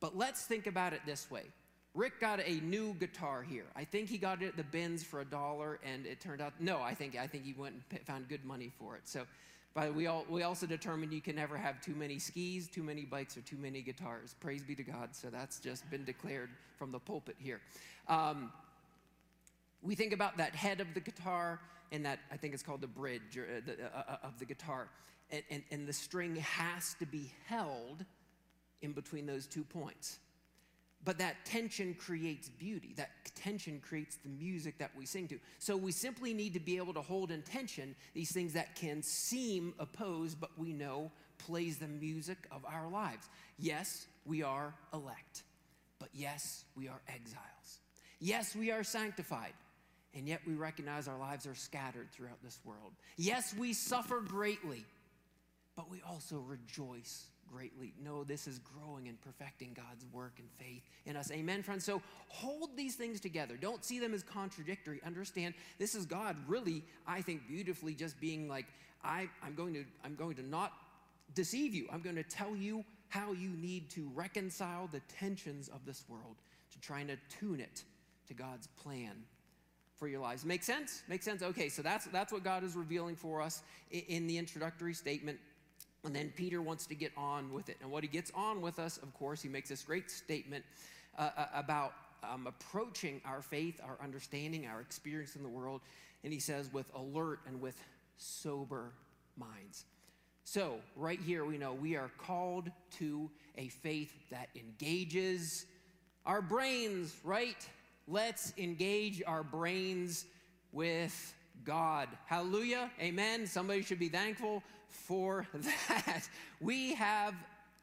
But 0.00 0.16
let's 0.16 0.44
think 0.44 0.66
about 0.66 0.92
it 0.92 1.00
this 1.04 1.30
way. 1.30 1.44
Rick 1.94 2.20
got 2.20 2.40
a 2.40 2.60
new 2.60 2.94
guitar 2.94 3.42
here. 3.42 3.66
I 3.74 3.84
think 3.84 4.08
he 4.08 4.16
got 4.16 4.42
it 4.42 4.48
at 4.48 4.56
the 4.56 4.64
bins 4.64 5.02
for 5.02 5.20
a 5.20 5.24
dollar, 5.24 5.80
and 5.84 6.06
it 6.06 6.20
turned 6.20 6.40
out 6.40 6.52
no. 6.60 6.80
I 6.80 6.94
think 6.94 7.16
I 7.16 7.26
think 7.26 7.44
he 7.44 7.52
went 7.52 7.74
and 7.90 8.00
found 8.02 8.28
good 8.28 8.44
money 8.44 8.70
for 8.78 8.96
it. 8.96 9.02
So, 9.04 9.26
but 9.74 9.94
we 9.94 10.06
all 10.06 10.24
we 10.28 10.42
also 10.42 10.66
determined 10.66 11.12
you 11.12 11.20
can 11.20 11.36
never 11.36 11.56
have 11.56 11.80
too 11.80 11.94
many 11.94 12.18
skis, 12.18 12.68
too 12.68 12.82
many 12.82 13.04
bikes, 13.04 13.36
or 13.36 13.40
too 13.40 13.56
many 13.56 13.82
guitars. 13.82 14.36
Praise 14.40 14.62
be 14.62 14.74
to 14.76 14.84
God. 14.84 15.10
So 15.12 15.30
that's 15.30 15.58
just 15.58 15.88
been 15.90 16.04
declared 16.04 16.50
from 16.78 16.92
the 16.92 17.00
pulpit 17.00 17.36
here. 17.38 17.60
Um, 18.06 18.52
we 19.82 19.94
think 19.94 20.12
about 20.12 20.36
that 20.36 20.54
head 20.54 20.80
of 20.80 20.94
the 20.94 21.00
guitar 21.00 21.60
and 21.90 22.04
that 22.06 22.20
I 22.30 22.36
think 22.36 22.54
it's 22.54 22.62
called 22.62 22.82
the 22.82 22.86
bridge 22.86 23.36
or, 23.36 23.46
uh, 23.46 23.70
uh, 23.82 24.02
uh 24.12 24.26
of 24.26 24.38
the 24.38 24.44
guitar 24.44 24.88
and, 25.32 25.42
and, 25.50 25.62
and 25.70 25.86
the 25.86 25.92
string 25.92 26.36
has 26.36 26.94
to 26.98 27.06
be 27.06 27.32
held 27.46 28.04
in 28.82 28.92
between 28.92 29.26
those 29.26 29.46
two 29.46 29.64
points. 29.64 30.18
But 31.04 31.18
that 31.18 31.46
tension 31.46 31.94
creates 31.94 32.48
beauty. 32.50 32.92
That 32.96 33.10
tension 33.34 33.80
creates 33.80 34.16
the 34.16 34.28
music 34.28 34.78
that 34.78 34.90
we 34.96 35.06
sing 35.06 35.28
to. 35.28 35.38
So 35.58 35.76
we 35.76 35.92
simply 35.92 36.34
need 36.34 36.52
to 36.54 36.60
be 36.60 36.76
able 36.76 36.92
to 36.94 37.00
hold 37.00 37.30
in 37.30 37.42
tension 37.42 37.94
these 38.12 38.32
things 38.32 38.52
that 38.52 38.74
can 38.74 39.02
seem 39.02 39.72
opposed, 39.78 40.38
but 40.40 40.50
we 40.58 40.72
know 40.72 41.10
plays 41.38 41.78
the 41.78 41.88
music 41.88 42.36
of 42.50 42.64
our 42.66 42.88
lives. 42.90 43.28
Yes, 43.58 44.06
we 44.26 44.42
are 44.42 44.74
elect, 44.92 45.42
but 45.98 46.10
yes, 46.12 46.64
we 46.76 46.88
are 46.88 47.00
exiles. 47.08 47.80
Yes, 48.20 48.54
we 48.54 48.70
are 48.70 48.84
sanctified, 48.84 49.54
and 50.14 50.28
yet 50.28 50.40
we 50.46 50.52
recognize 50.52 51.08
our 51.08 51.18
lives 51.18 51.46
are 51.46 51.54
scattered 51.54 52.10
throughout 52.12 52.42
this 52.44 52.58
world. 52.64 52.92
Yes, 53.16 53.54
we 53.58 53.72
suffer 53.72 54.20
greatly, 54.20 54.84
but 55.76 55.90
we 55.90 56.02
also 56.06 56.44
rejoice 56.46 57.24
greatly. 57.52 57.92
No, 58.02 58.24
this 58.24 58.46
is 58.46 58.58
growing 58.58 59.08
and 59.08 59.20
perfecting 59.20 59.74
God's 59.74 60.04
work 60.12 60.34
and 60.38 60.48
faith 60.58 60.82
in 61.06 61.16
us. 61.16 61.30
Amen, 61.30 61.62
friends. 61.62 61.84
So 61.84 62.02
hold 62.28 62.76
these 62.76 62.94
things 62.94 63.20
together. 63.20 63.56
Don't 63.56 63.84
see 63.84 63.98
them 63.98 64.14
as 64.14 64.22
contradictory. 64.22 65.00
Understand 65.04 65.54
this 65.78 65.94
is 65.94 66.06
God 66.06 66.36
really, 66.46 66.84
I 67.06 67.22
think, 67.22 67.46
beautifully 67.48 67.94
just 67.94 68.20
being 68.20 68.48
like, 68.48 68.66
I, 69.02 69.28
I'm 69.42 69.54
going 69.54 69.74
to, 69.74 69.84
I'm 70.04 70.14
going 70.14 70.36
to 70.36 70.46
not 70.46 70.72
deceive 71.34 71.74
you. 71.74 71.88
I'm 71.92 72.00
going 72.00 72.16
to 72.16 72.22
tell 72.22 72.54
you 72.54 72.84
how 73.08 73.32
you 73.32 73.50
need 73.50 73.90
to 73.90 74.10
reconcile 74.14 74.88
the 74.90 75.00
tensions 75.00 75.68
of 75.68 75.84
this 75.84 76.04
world 76.08 76.36
to 76.72 76.80
try 76.80 77.00
and 77.00 77.10
attune 77.10 77.60
it 77.60 77.82
to 78.28 78.34
God's 78.34 78.68
plan 78.68 79.24
for 79.96 80.08
your 80.08 80.20
lives. 80.20 80.44
Make 80.44 80.62
sense? 80.62 81.02
Make 81.08 81.22
sense? 81.22 81.42
Okay, 81.42 81.68
so 81.68 81.82
that's 81.82 82.06
that's 82.06 82.32
what 82.32 82.42
God 82.42 82.64
is 82.64 82.74
revealing 82.74 83.16
for 83.16 83.42
us 83.42 83.62
in, 83.90 84.00
in 84.08 84.26
the 84.26 84.38
introductory 84.38 84.94
statement. 84.94 85.38
And 86.04 86.14
then 86.14 86.32
Peter 86.34 86.62
wants 86.62 86.86
to 86.86 86.94
get 86.94 87.12
on 87.16 87.52
with 87.52 87.68
it. 87.68 87.76
And 87.82 87.90
what 87.90 88.02
he 88.02 88.08
gets 88.08 88.32
on 88.34 88.60
with 88.60 88.78
us, 88.78 88.96
of 88.98 89.12
course, 89.14 89.42
he 89.42 89.48
makes 89.48 89.68
this 89.68 89.82
great 89.82 90.10
statement 90.10 90.64
uh, 91.18 91.30
uh, 91.36 91.46
about 91.54 91.92
um, 92.22 92.46
approaching 92.46 93.20
our 93.24 93.42
faith, 93.42 93.80
our 93.84 93.98
understanding, 94.02 94.66
our 94.66 94.80
experience 94.80 95.36
in 95.36 95.42
the 95.42 95.48
world. 95.48 95.80
And 96.24 96.32
he 96.32 96.40
says, 96.40 96.72
with 96.72 96.90
alert 96.94 97.40
and 97.46 97.60
with 97.60 97.82
sober 98.16 98.92
minds. 99.36 99.84
So, 100.44 100.78
right 100.96 101.20
here, 101.20 101.44
we 101.44 101.58
know 101.58 101.74
we 101.74 101.96
are 101.96 102.10
called 102.18 102.70
to 102.98 103.30
a 103.56 103.68
faith 103.68 104.12
that 104.30 104.48
engages 104.56 105.66
our 106.26 106.42
brains, 106.42 107.14
right? 107.24 107.68
Let's 108.08 108.52
engage 108.58 109.22
our 109.26 109.42
brains 109.42 110.24
with 110.72 111.34
God. 111.64 112.08
Hallelujah. 112.26 112.90
Amen. 113.00 113.46
Somebody 113.46 113.82
should 113.82 113.98
be 113.98 114.08
thankful 114.08 114.62
for 114.90 115.46
that. 115.54 116.28
We 116.60 116.94
have 116.94 117.34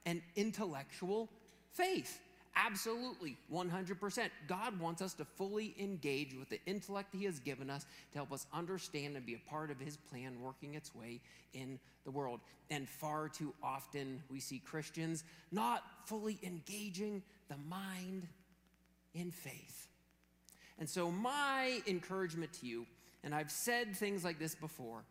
an 0.06 0.22
intellectual 0.36 1.30
faith. 1.74 2.20
Absolutely, 2.56 3.38
100%. 3.54 4.30
God 4.48 4.80
wants 4.80 5.02
us 5.04 5.14
to 5.16 5.26
fully 5.26 5.76
engage 5.80 6.34
with 6.34 6.50
the 6.50 6.60
intellect 6.66 7.14
He 7.14 7.26
has 7.26 7.40
given 7.40 7.70
us 7.70 7.86
to 8.12 8.18
help 8.18 8.32
us 8.32 8.48
understand 8.52 9.16
and 9.16 9.26
be 9.26 9.36
a 9.36 9.50
part 9.50 9.70
of 9.70 9.80
His 9.80 9.98
plan 9.98 10.42
working 10.42 10.74
its 10.74 10.96
way 10.96 11.20
in 11.54 11.80
the 12.04 12.10
world. 12.10 12.40
And 12.72 12.90
far 12.90 13.30
too 13.30 13.54
often 13.62 14.24
we 14.32 14.40
see 14.40 14.60
Christians 14.60 15.24
not 15.52 15.84
fully 16.06 16.40
engaging 16.42 17.22
the 17.48 17.58
mind 17.70 18.28
in 19.14 19.30
faith. 19.30 19.88
And 20.80 20.90
so, 20.90 21.12
my 21.12 21.82
encouragement 21.88 22.54
to 22.54 22.68
you, 22.68 22.86
and 23.24 23.34
I've 23.34 23.52
said 23.52 23.96
things 23.96 24.24
like 24.24 24.40
this 24.40 24.56
before, 24.56 25.04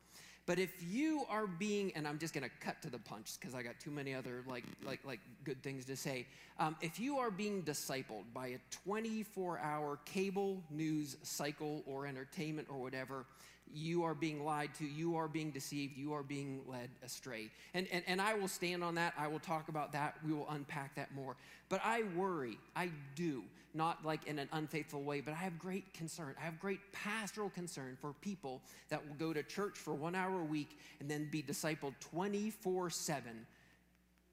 but 0.47 0.61
if 0.61 0.71
you 0.81 1.25
are 1.29 1.49
being, 1.49 1.93
and 1.97 2.07
I'm 2.07 2.19
just 2.19 2.33
going 2.33 2.45
to 2.45 2.65
cut 2.65 2.81
to 2.83 2.91
the 2.91 2.99
punch 2.99 3.33
because 3.41 3.55
I 3.55 3.62
got 3.62 3.81
too 3.81 3.91
many 3.91 4.15
other 4.15 4.45
like 4.49 4.65
like 4.85 5.00
like 5.05 5.21
good 5.45 5.61
things 5.62 5.85
to 5.87 5.97
say. 5.97 6.26
Um, 6.59 6.76
if 6.81 7.00
you 7.00 7.19
are 7.19 7.31
being 7.31 7.62
discipled 7.62 8.25
by 8.33 8.49
a 8.49 8.59
24-hour 8.88 9.99
cable 10.05 10.62
news 10.71 11.17
cycle 11.23 11.83
or 11.85 12.07
entertainment 12.07 12.69
or 12.71 12.79
whatever, 12.79 13.26
you 13.73 14.04
are 14.04 14.14
being 14.14 14.44
lied 14.44 14.75
to, 14.78 14.87
you 14.87 15.16
are 15.16 15.28
being 15.28 15.50
deceived, 15.50 15.96
you 15.96 16.12
are 16.12 16.23
being 16.23 16.61
led 16.66 16.88
astray. 17.04 17.50
And, 17.75 17.87
and, 17.92 18.02
and 18.06 18.20
I 18.20 18.35
will 18.35 18.49
stand 18.49 18.82
on 18.82 18.94
that. 18.94 19.14
I 19.18 19.28
will 19.28 19.38
talk 19.38 19.68
about 19.68 19.92
that. 19.92 20.16
We 20.25 20.32
will 20.32 20.49
unpack 20.50 20.94
that 20.96 21.14
more. 21.14 21.37
But 21.68 21.80
I 21.85 22.04
worry, 22.14 22.58
I 22.75 22.90
do, 23.14 23.42
not 23.75 24.04
like 24.04 24.26
in 24.26 24.38
an 24.38 24.49
unfaithful 24.52 25.02
way, 25.02 25.20
but 25.20 25.35
I 25.35 25.38
have 25.38 25.58
great 25.58 25.92
concern. 25.92 26.35
I 26.40 26.44
have 26.44 26.58
great 26.58 26.80
pastoral 26.92 27.50
concern 27.50 27.96
for 28.00 28.12
people 28.20 28.62
that 28.88 29.06
will 29.06 29.16
go 29.16 29.32
to 29.32 29.42
church 29.42 29.76
for 29.76 29.94
one 29.94 30.14
hour 30.14 30.40
a 30.40 30.44
week 30.44 30.78
and 31.00 31.11
then 31.11 31.28
be 31.30 31.42
discipled 31.42 31.94
24 32.00 32.90
7 32.90 33.46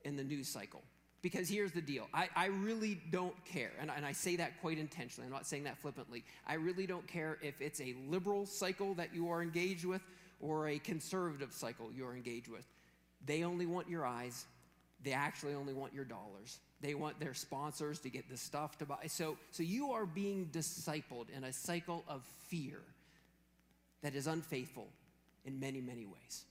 in 0.06 0.16
the 0.16 0.24
news 0.24 0.48
cycle. 0.48 0.82
Because 1.24 1.50
here's 1.50 1.72
the 1.72 1.82
deal 1.82 2.08
I, 2.14 2.30
I 2.36 2.46
really 2.48 3.02
don't 3.10 3.34
care, 3.46 3.72
and, 3.80 3.90
and 3.90 4.06
I 4.06 4.12
say 4.12 4.36
that 4.36 4.62
quite 4.62 4.78
intentionally, 4.78 5.26
I'm 5.26 5.34
not 5.34 5.48
saying 5.48 5.64
that 5.64 5.80
flippantly. 5.80 6.24
I 6.46 6.56
really 6.56 6.86
don't 6.86 7.08
care 7.08 7.40
if 7.42 7.60
it's 7.62 7.82
a 7.82 7.96
liberal 8.08 8.46
cycle 8.46 8.94
that 8.96 9.16
you 9.16 9.30
are 9.30 9.42
engaged 9.42 9.86
with 9.86 10.02
or 10.42 10.68
a 10.68 10.78
conservative 10.78 11.54
cycle 11.54 11.90
you're 11.96 12.14
engaged 12.14 12.50
with. 12.50 12.66
They 13.26 13.44
only 13.44 13.66
want 13.66 13.90
your 13.90 14.06
eyes, 14.06 14.46
they 15.04 15.14
actually 15.14 15.54
only 15.54 15.74
want 15.74 15.94
your 15.94 16.06
dollars. 16.06 16.60
They 16.82 16.96
want 16.96 17.18
their 17.18 17.34
sponsors 17.34 18.00
to 18.00 18.10
get 18.10 18.30
the 18.30 18.36
stuff 18.36 18.78
to 18.80 18.86
buy. 18.86 19.08
So, 19.08 19.38
so 19.52 19.64
you 19.64 19.92
are 19.92 20.06
being 20.06 20.50
discipled 20.52 21.30
in 21.36 21.46
a 21.46 21.54
cycle 21.54 22.04
of 22.10 22.24
fear 22.50 22.80
that 24.02 24.16
is 24.16 24.28
unfaithful 24.28 24.88
in 25.46 25.62
many, 25.62 25.80
many 25.80 26.06
ways. 26.06 26.44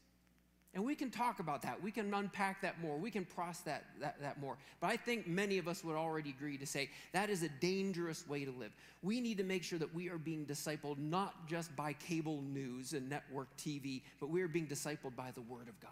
And 0.75 0.85
we 0.85 0.95
can 0.95 1.11
talk 1.11 1.39
about 1.39 1.61
that. 1.63 1.83
We 1.83 1.91
can 1.91 2.13
unpack 2.15 2.63
that 2.63 2.81
more. 2.81 2.97
We 2.97 3.11
can 3.11 3.27
process 3.27 3.61
that, 3.65 3.85
that, 4.01 4.21
that 4.23 4.41
more. 4.41 4.57
But 4.81 4.89
I 4.89 4.97
think 4.97 5.27
many 5.27 5.59
of 5.59 5.69
us 5.69 5.85
would 5.85 5.97
already 5.97 6.31
agree 6.31 6.57
to 6.57 6.67
say 6.67 6.89
that 7.13 7.29
is 7.29 7.43
a 7.43 7.51
dangerous 7.61 8.27
way 8.27 8.47
to 8.47 8.51
live. 8.51 8.73
We 9.03 9.21
need 9.21 9.37
to 9.37 9.45
make 9.45 9.65
sure 9.65 9.79
that 9.79 9.95
we 9.95 10.09
are 10.09 10.17
being 10.17 10.47
discipled 10.47 10.97
not 10.97 11.47
just 11.47 11.75
by 11.77 11.93
cable 11.93 12.41
news 12.41 12.95
and 12.95 13.11
network 13.11 13.55
TV, 13.59 14.01
but 14.19 14.31
we 14.31 14.41
are 14.41 14.49
being 14.49 14.67
discipled 14.67 15.15
by 15.15 15.31
the 15.33 15.43
Word 15.43 15.69
of 15.69 15.79
God. 15.81 15.91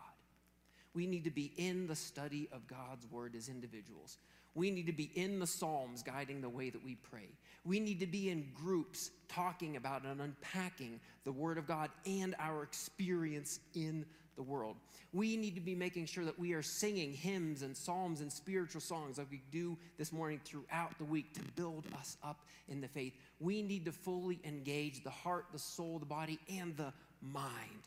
We 0.95 1.07
need 1.07 1.25
to 1.25 1.31
be 1.31 1.53
in 1.59 1.87
the 1.87 1.95
study 1.95 2.49
of 2.51 2.67
God's 2.67 3.07
Word 3.11 3.35
as 3.37 3.51
individuals. 3.51 4.17
We 4.55 4.71
need 4.71 4.87
to 4.87 4.93
be 4.93 5.11
in 5.15 5.39
the 5.39 5.47
Psalms 5.47 6.03
guiding 6.03 6.41
the 6.41 6.49
way 6.49 6.71
that 6.71 6.85
we 6.85 6.97
pray. 6.97 7.29
We 7.65 7.79
need 7.79 8.01
to 8.01 8.07
be 8.07 8.31
in 8.31 8.49
groups 8.55 9.11
talking 9.29 9.77
about 9.77 10.05
and 10.05 10.21
unpacking 10.21 11.01
the 11.25 11.33
Word 11.33 11.59
of 11.59 11.67
God 11.67 11.91
and 12.07 12.35
our 12.39 12.63
experience 12.63 13.61
in 13.75 14.05
the 14.41 14.51
world. 14.51 14.77
We 15.13 15.37
need 15.37 15.55
to 15.57 15.61
be 15.61 15.75
making 15.75 16.07
sure 16.07 16.25
that 16.25 16.39
we 16.39 16.55
are 16.55 16.63
singing 16.63 17.13
hymns 17.13 17.61
and 17.61 17.77
psalms 17.77 18.23
and 18.23 18.33
spiritual 18.33 18.81
songs 18.81 19.19
like 19.19 19.31
we 19.31 19.43
do 19.51 19.77
this 19.99 20.15
morning 20.15 20.41
throughout 20.47 20.97
the 20.97 21.05
week 21.05 21.35
to 21.35 21.43
build 21.57 21.85
us 21.99 22.17
up 22.25 22.41
in 22.69 22.81
the 22.81 22.89
faith. 22.89 23.13
We 23.39 23.61
need 23.61 23.85
to 23.85 23.93
fully 23.93 24.41
engage 24.45 25.05
the 25.05 25.11
heart, 25.11 25.45
the 25.53 25.59
soul, 25.59 25.99
the 25.99 26.07
body, 26.07 26.39
and 26.59 26.75
the 26.79 26.91
mind 27.21 27.83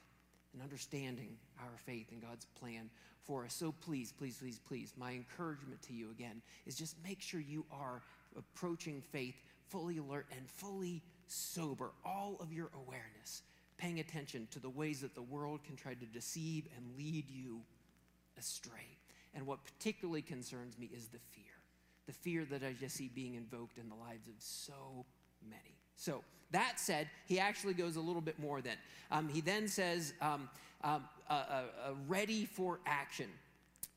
in 0.53 0.61
understanding 0.61 1.37
our 1.59 1.75
faith 1.87 2.11
and 2.11 2.21
God's 2.21 2.45
plan 2.59 2.91
for 3.23 3.45
us. 3.45 3.55
So 3.55 3.73
please, 3.81 4.11
please, 4.11 4.37
please, 4.37 4.59
please, 4.59 4.93
my 4.95 5.13
encouragement 5.13 5.81
to 5.83 5.93
you 5.93 6.11
again 6.11 6.39
is 6.67 6.75
just 6.75 6.97
make 7.03 7.19
sure 7.19 7.39
you 7.39 7.65
are 7.71 8.03
approaching 8.37 9.01
faith 9.11 9.41
fully 9.69 9.97
alert 9.97 10.27
and 10.37 10.47
fully 10.47 11.01
sober, 11.25 11.93
all 12.05 12.37
of 12.39 12.53
your 12.53 12.69
awareness 12.75 13.41
paying 13.77 13.99
attention 13.99 14.47
to 14.51 14.59
the 14.59 14.69
ways 14.69 15.01
that 15.01 15.15
the 15.15 15.21
world 15.21 15.63
can 15.63 15.75
try 15.75 15.93
to 15.93 16.05
deceive 16.05 16.67
and 16.75 16.97
lead 16.97 17.29
you 17.29 17.61
astray. 18.37 18.97
And 19.33 19.47
what 19.47 19.59
particularly 19.63 20.21
concerns 20.21 20.77
me 20.77 20.89
is 20.93 21.07
the 21.07 21.19
fear 21.31 21.53
the 22.05 22.13
fear 22.13 22.45
that 22.45 22.63
I 22.63 22.73
just 22.73 22.95
see 22.95 23.09
being 23.13 23.35
invoked 23.35 23.77
in 23.77 23.87
the 23.89 23.95
lives 23.95 24.27
of 24.27 24.33
so 24.39 25.05
many. 25.49 25.77
So, 25.95 26.23
that 26.51 26.79
said, 26.79 27.09
he 27.25 27.39
actually 27.39 27.73
goes 27.73 27.95
a 27.95 28.01
little 28.01 28.21
bit 28.21 28.37
more 28.37 28.61
then. 28.61 28.77
Um, 29.09 29.27
he 29.29 29.41
then 29.41 29.67
says, 29.67 30.13
um, 30.21 30.49
um, 30.83 31.05
uh, 31.29 31.33
uh, 31.33 31.53
uh, 31.53 31.63
ready 32.07 32.45
for 32.45 32.79
action. 32.85 33.27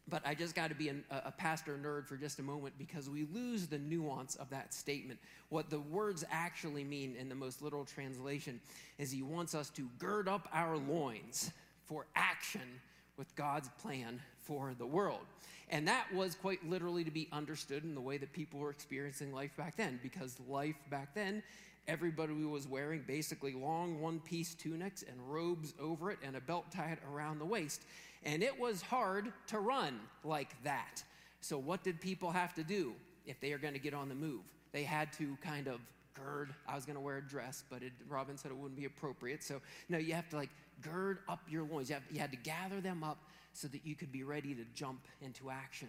But 0.08 0.22
I 0.24 0.34
just 0.34 0.54
got 0.54 0.68
to 0.68 0.76
be 0.76 0.88
a, 0.88 0.94
a 1.10 1.32
pastor 1.32 1.76
nerd 1.82 2.06
for 2.06 2.16
just 2.16 2.38
a 2.38 2.42
moment 2.42 2.74
because 2.78 3.10
we 3.10 3.26
lose 3.32 3.66
the 3.66 3.78
nuance 3.78 4.36
of 4.36 4.48
that 4.50 4.72
statement. 4.72 5.18
What 5.48 5.68
the 5.68 5.80
words 5.80 6.24
actually 6.30 6.84
mean 6.84 7.16
in 7.16 7.28
the 7.28 7.34
most 7.34 7.60
literal 7.60 7.84
translation 7.84 8.60
is 8.98 9.10
he 9.10 9.22
wants 9.22 9.54
us 9.54 9.68
to 9.70 9.88
gird 9.98 10.28
up 10.28 10.48
our 10.52 10.76
loins 10.76 11.50
for 11.86 12.06
action 12.14 12.80
with 13.16 13.34
God's 13.34 13.68
plan 13.80 14.20
for 14.44 14.74
the 14.78 14.86
world. 14.86 15.26
And 15.70 15.88
that 15.88 16.06
was 16.14 16.36
quite 16.36 16.64
literally 16.68 17.02
to 17.02 17.10
be 17.10 17.28
understood 17.32 17.82
in 17.82 17.96
the 17.96 18.00
way 18.00 18.18
that 18.18 18.32
people 18.32 18.60
were 18.60 18.70
experiencing 18.70 19.32
life 19.32 19.56
back 19.56 19.76
then, 19.76 19.98
because 20.02 20.36
life 20.48 20.76
back 20.90 21.14
then, 21.14 21.42
everybody 21.88 22.32
was 22.32 22.66
wearing 22.66 23.04
basically 23.06 23.52
long 23.52 24.00
one 24.00 24.20
piece 24.20 24.54
tunics 24.54 25.02
and 25.02 25.16
robes 25.30 25.74
over 25.80 26.10
it 26.10 26.18
and 26.22 26.36
a 26.36 26.40
belt 26.40 26.66
tied 26.70 26.98
around 27.12 27.38
the 27.38 27.44
waist. 27.44 27.82
And 28.24 28.42
it 28.42 28.58
was 28.58 28.82
hard 28.82 29.32
to 29.48 29.60
run 29.60 30.00
like 30.24 30.62
that. 30.64 31.02
So, 31.40 31.58
what 31.58 31.84
did 31.84 32.00
people 32.00 32.30
have 32.30 32.54
to 32.54 32.64
do 32.64 32.94
if 33.24 33.40
they 33.40 33.52
are 33.52 33.58
going 33.58 33.74
to 33.74 33.80
get 33.80 33.94
on 33.94 34.08
the 34.08 34.14
move? 34.14 34.42
They 34.72 34.82
had 34.82 35.12
to 35.14 35.36
kind 35.42 35.68
of 35.68 35.80
gird. 36.14 36.52
I 36.66 36.74
was 36.74 36.84
going 36.84 36.96
to 36.96 37.00
wear 37.00 37.18
a 37.18 37.22
dress, 37.22 37.62
but 37.70 37.82
it, 37.82 37.92
Robin 38.08 38.36
said 38.36 38.50
it 38.50 38.56
wouldn't 38.56 38.78
be 38.78 38.86
appropriate. 38.86 39.44
So, 39.44 39.60
no, 39.88 39.98
you 39.98 40.14
have 40.14 40.28
to 40.30 40.36
like 40.36 40.50
gird 40.82 41.18
up 41.28 41.40
your 41.48 41.64
loins. 41.64 41.88
You, 41.88 41.94
have, 41.94 42.04
you 42.10 42.18
had 42.18 42.32
to 42.32 42.38
gather 42.38 42.80
them 42.80 43.04
up 43.04 43.18
so 43.52 43.68
that 43.68 43.86
you 43.86 43.94
could 43.94 44.12
be 44.12 44.22
ready 44.22 44.54
to 44.54 44.64
jump 44.74 45.06
into 45.22 45.50
action. 45.50 45.88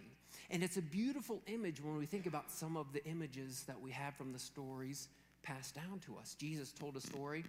And 0.50 0.62
it's 0.62 0.76
a 0.76 0.82
beautiful 0.82 1.42
image 1.46 1.82
when 1.82 1.96
we 1.96 2.06
think 2.06 2.26
about 2.26 2.50
some 2.50 2.76
of 2.76 2.92
the 2.92 3.04
images 3.04 3.64
that 3.66 3.78
we 3.80 3.90
have 3.90 4.14
from 4.14 4.32
the 4.32 4.38
stories 4.38 5.08
passed 5.48 5.74
down 5.74 5.98
to 6.00 6.16
us. 6.18 6.34
Jesus 6.38 6.72
told 6.72 6.96
a 6.96 7.00
story 7.00 7.44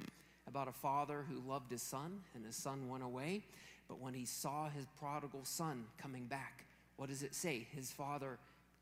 about 0.48 0.70
a 0.70 0.72
father 0.72 1.25
who 1.29 1.48
loved 1.48 1.70
his 1.70 1.82
son, 1.82 2.22
and 2.34 2.46
his 2.46 2.56
son 2.56 2.88
went 2.88 3.03
away. 3.03 3.44
But 3.89 4.00
when 4.00 4.13
he 4.13 4.25
saw 4.25 4.70
his 4.70 4.86
prodigal 4.98 5.41
son 5.44 5.84
coming 5.98 6.25
back, 6.25 6.65
what 6.96 7.10
does 7.10 7.24
it 7.24 7.36
say? 7.36 7.68
His 7.72 7.91
father 7.91 8.38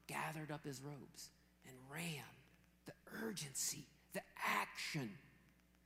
gathered 0.07 0.51
up 0.51 0.63
his 0.63 0.81
robes 0.81 1.29
and 1.67 1.75
ran. 1.91 2.23
The 2.85 2.93
urgency, 3.23 3.85
the 4.13 4.21
action, 4.61 5.09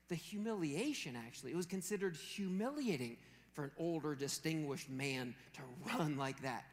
the 0.10 0.16
humiliation, 0.16 1.16
actually. 1.16 1.52
It 1.52 1.58
was 1.58 1.66
considered 1.66 2.18
humiliating 2.18 3.16
for 3.54 3.64
an 3.64 3.72
older, 3.78 4.14
distinguished 4.14 4.90
man 4.90 5.34
to 5.54 5.62
run 5.94 6.18
like 6.18 6.42
that. 6.42 6.66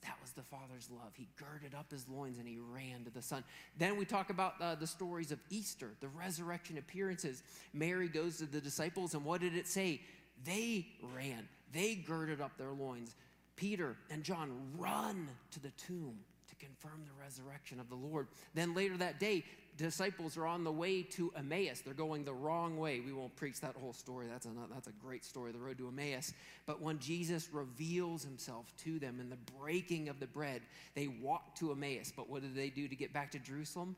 But 0.00 0.08
that 0.08 0.16
was 0.20 0.32
the 0.32 0.42
Father's 0.42 0.88
love. 0.90 1.12
He 1.14 1.28
girded 1.36 1.74
up 1.74 1.90
his 1.90 2.08
loins 2.08 2.38
and 2.38 2.46
he 2.46 2.58
ran 2.58 3.04
to 3.04 3.10
the 3.10 3.22
Son. 3.22 3.44
Then 3.76 3.96
we 3.96 4.04
talk 4.04 4.30
about 4.30 4.54
uh, 4.60 4.74
the 4.74 4.86
stories 4.86 5.32
of 5.32 5.38
Easter, 5.50 5.90
the 6.00 6.08
resurrection 6.08 6.78
appearances. 6.78 7.42
Mary 7.72 8.08
goes 8.08 8.38
to 8.38 8.46
the 8.46 8.60
disciples, 8.60 9.14
and 9.14 9.24
what 9.24 9.40
did 9.40 9.56
it 9.56 9.66
say? 9.66 10.00
They 10.44 10.86
ran, 11.16 11.48
they 11.72 11.94
girded 11.94 12.40
up 12.40 12.56
their 12.58 12.72
loins. 12.72 13.14
Peter 13.56 13.96
and 14.10 14.22
John 14.22 14.52
run 14.76 15.28
to 15.50 15.60
the 15.60 15.70
tomb 15.70 16.14
to 16.48 16.54
confirm 16.56 17.04
the 17.04 17.22
resurrection 17.22 17.80
of 17.80 17.88
the 17.88 17.96
Lord. 17.96 18.28
Then 18.54 18.74
later 18.74 18.96
that 18.98 19.18
day, 19.18 19.44
disciples 19.78 20.36
are 20.36 20.46
on 20.46 20.64
the 20.64 20.72
way 20.72 21.02
to 21.02 21.32
Emmaus. 21.36 21.80
They're 21.80 21.94
going 21.94 22.24
the 22.24 22.34
wrong 22.34 22.76
way. 22.76 23.00
We 23.00 23.12
won't 23.12 23.34
preach 23.36 23.60
that 23.60 23.76
whole 23.76 23.92
story. 23.94 24.26
That's 24.30 24.44
a, 24.44 24.50
that's 24.70 24.88
a 24.88 24.92
great 24.92 25.24
story, 25.24 25.52
the 25.52 25.58
road 25.58 25.78
to 25.78 25.88
Emmaus. 25.88 26.34
But 26.66 26.82
when 26.82 26.98
Jesus 26.98 27.48
reveals 27.52 28.24
himself 28.24 28.72
to 28.84 28.98
them 28.98 29.20
in 29.20 29.30
the 29.30 29.38
breaking 29.58 30.08
of 30.08 30.20
the 30.20 30.26
bread, 30.26 30.62
they 30.94 31.08
walk 31.08 31.54
to 31.56 31.72
Emmaus. 31.72 32.12
But 32.14 32.28
what 32.28 32.42
did 32.42 32.54
they 32.54 32.68
do 32.68 32.88
to 32.88 32.96
get 32.96 33.12
back 33.12 33.30
to 33.32 33.38
Jerusalem? 33.38 33.96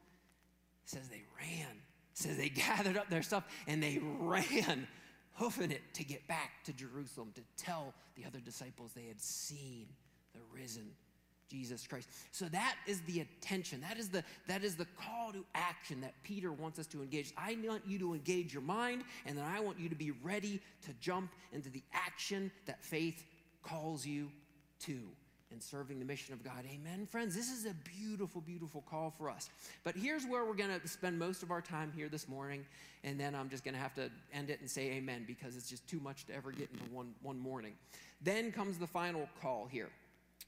It 0.84 0.90
says 0.90 1.08
they 1.08 1.24
ran. 1.38 1.70
It 2.12 2.18
says 2.18 2.36
they 2.36 2.48
gathered 2.50 2.96
up 2.96 3.08
their 3.08 3.22
stuff 3.22 3.44
and 3.66 3.82
they 3.82 3.98
ran, 4.20 4.86
hoofing 5.34 5.70
it 5.72 5.82
to 5.94 6.04
get 6.04 6.28
back 6.28 6.62
to 6.64 6.72
Jerusalem 6.72 7.32
to 7.34 7.42
tell 7.56 7.94
the 8.16 8.24
other 8.26 8.38
disciples 8.38 8.92
they 8.92 9.06
had 9.06 9.20
seen 9.20 9.86
the 10.34 10.40
risen 10.54 10.90
Jesus 11.50 11.86
Christ. 11.86 12.08
So 12.30 12.46
that 12.46 12.76
is 12.86 13.00
the 13.02 13.20
attention. 13.20 13.80
That 13.80 13.98
is 13.98 14.08
the 14.08 14.22
that 14.46 14.62
is 14.62 14.76
the 14.76 14.86
call 14.96 15.32
to 15.32 15.44
action 15.54 16.00
that 16.02 16.14
Peter 16.22 16.52
wants 16.52 16.78
us 16.78 16.86
to 16.88 17.02
engage. 17.02 17.32
I 17.36 17.56
want 17.64 17.82
you 17.86 17.98
to 17.98 18.14
engage 18.14 18.52
your 18.52 18.62
mind 18.62 19.02
and 19.26 19.36
then 19.36 19.44
I 19.44 19.60
want 19.60 19.78
you 19.78 19.88
to 19.88 19.94
be 19.94 20.12
ready 20.22 20.60
to 20.86 20.92
jump 21.00 21.32
into 21.52 21.68
the 21.68 21.82
action 21.92 22.50
that 22.66 22.82
faith 22.82 23.24
calls 23.62 24.06
you 24.06 24.30
to 24.80 25.00
in 25.52 25.60
serving 25.60 25.98
the 25.98 26.04
mission 26.04 26.32
of 26.32 26.44
God. 26.44 26.64
Amen, 26.72 27.06
friends. 27.06 27.34
This 27.34 27.50
is 27.50 27.66
a 27.66 27.74
beautiful, 27.98 28.40
beautiful 28.40 28.84
call 28.88 29.10
for 29.10 29.28
us. 29.28 29.50
But 29.82 29.96
here's 29.96 30.24
where 30.24 30.44
we're 30.44 30.54
going 30.54 30.78
to 30.78 30.88
spend 30.88 31.18
most 31.18 31.42
of 31.42 31.50
our 31.50 31.60
time 31.60 31.92
here 31.94 32.08
this 32.08 32.28
morning, 32.28 32.64
and 33.02 33.18
then 33.18 33.34
I'm 33.34 33.48
just 33.48 33.64
going 33.64 33.74
to 33.74 33.80
have 33.80 33.94
to 33.94 34.10
end 34.32 34.50
it 34.50 34.60
and 34.60 34.70
say 34.70 34.92
amen 34.92 35.24
because 35.26 35.56
it's 35.56 35.68
just 35.68 35.86
too 35.88 36.00
much 36.00 36.24
to 36.26 36.34
ever 36.34 36.52
get 36.52 36.70
into 36.72 36.84
one, 36.92 37.14
one 37.22 37.38
morning. 37.38 37.72
Then 38.22 38.52
comes 38.52 38.78
the 38.78 38.86
final 38.86 39.28
call 39.42 39.66
here. 39.70 39.90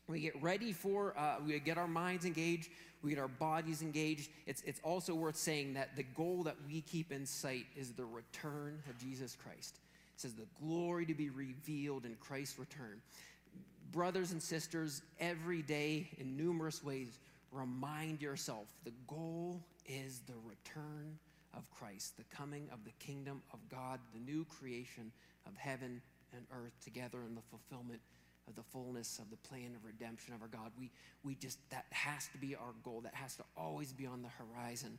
We 0.09 0.21
get 0.21 0.41
ready 0.43 0.73
for, 0.73 1.17
uh, 1.19 1.37
we 1.45 1.59
get 1.61 1.79
our 1.79 1.87
minds 1.87 2.25
engaged, 2.25 2.71
we 3.03 3.11
get 3.11 3.19
our 3.19 3.29
bodies 3.29 3.83
engaged. 3.83 4.31
It's, 4.47 4.63
it's 4.63 4.81
also 4.85 5.15
worth 5.15 5.37
saying 5.37 5.75
that 5.75 5.97
the 5.97 6.03
goal 6.03 6.43
that 6.45 6.57
we 6.67 6.81
keep 6.83 7.13
in 7.13 7.27
sight 7.27 7.67
is 7.77 7.93
the 7.93 8.05
return 8.05 8.83
of 8.89 8.99
Jesus 8.99 9.37
Christ. 9.37 9.79
It 10.15 10.21
says 10.21 10.35
the 10.35 10.47
glory 10.61 11.07
to 11.07 11.15
be 11.15 11.31
revealed 11.31 12.05
in 12.05 12.17
Christ's 12.21 12.59
return. 12.59 13.01
Brothers 13.91 14.33
and 14.33 14.43
sisters, 14.43 15.03
every 15.21 15.63
day 15.63 16.09
in 16.19 16.37
numerous 16.37 16.83
ways, 16.83 17.19
remind 17.51 18.23
yourself 18.23 18.67
the 18.85 18.93
goal 19.07 19.61
is 19.87 20.21
the 20.27 20.35
return 20.45 21.19
of 21.55 21.71
Christ, 21.71 22.17
the 22.17 22.25
coming 22.35 22.69
of 22.73 22.85
the 22.85 22.93
kingdom 23.05 23.43
of 23.53 23.59
God, 23.69 24.01
the 24.15 24.21
new 24.21 24.47
creation 24.47 25.13
of 25.47 25.57
heaven 25.57 26.01
and 26.35 26.47
earth 26.53 26.73
together 26.83 27.19
in 27.27 27.35
the 27.35 27.43
fulfillment 27.51 28.01
of 28.49 28.57
the 28.57 28.63
fullness 28.63 29.19
of 29.19 29.31
the 29.31 29.37
plan 29.37 29.75
of 29.77 29.85
redemption 29.85 30.35
of 30.35 30.43
our 30.43 30.49
God. 30.49 30.73
We, 30.79 30.91
we 31.25 31.35
just, 31.35 31.59
that 31.71 31.87
has 31.91 32.29
to 32.29 32.39
be 32.39 32.55
our 32.55 32.75
goal. 32.83 33.01
That 33.03 33.15
has 33.15 33.37
to 33.37 33.45
always 33.57 33.93
be 33.93 34.07
on 34.07 34.23
the 34.23 34.29
horizon 34.29 34.99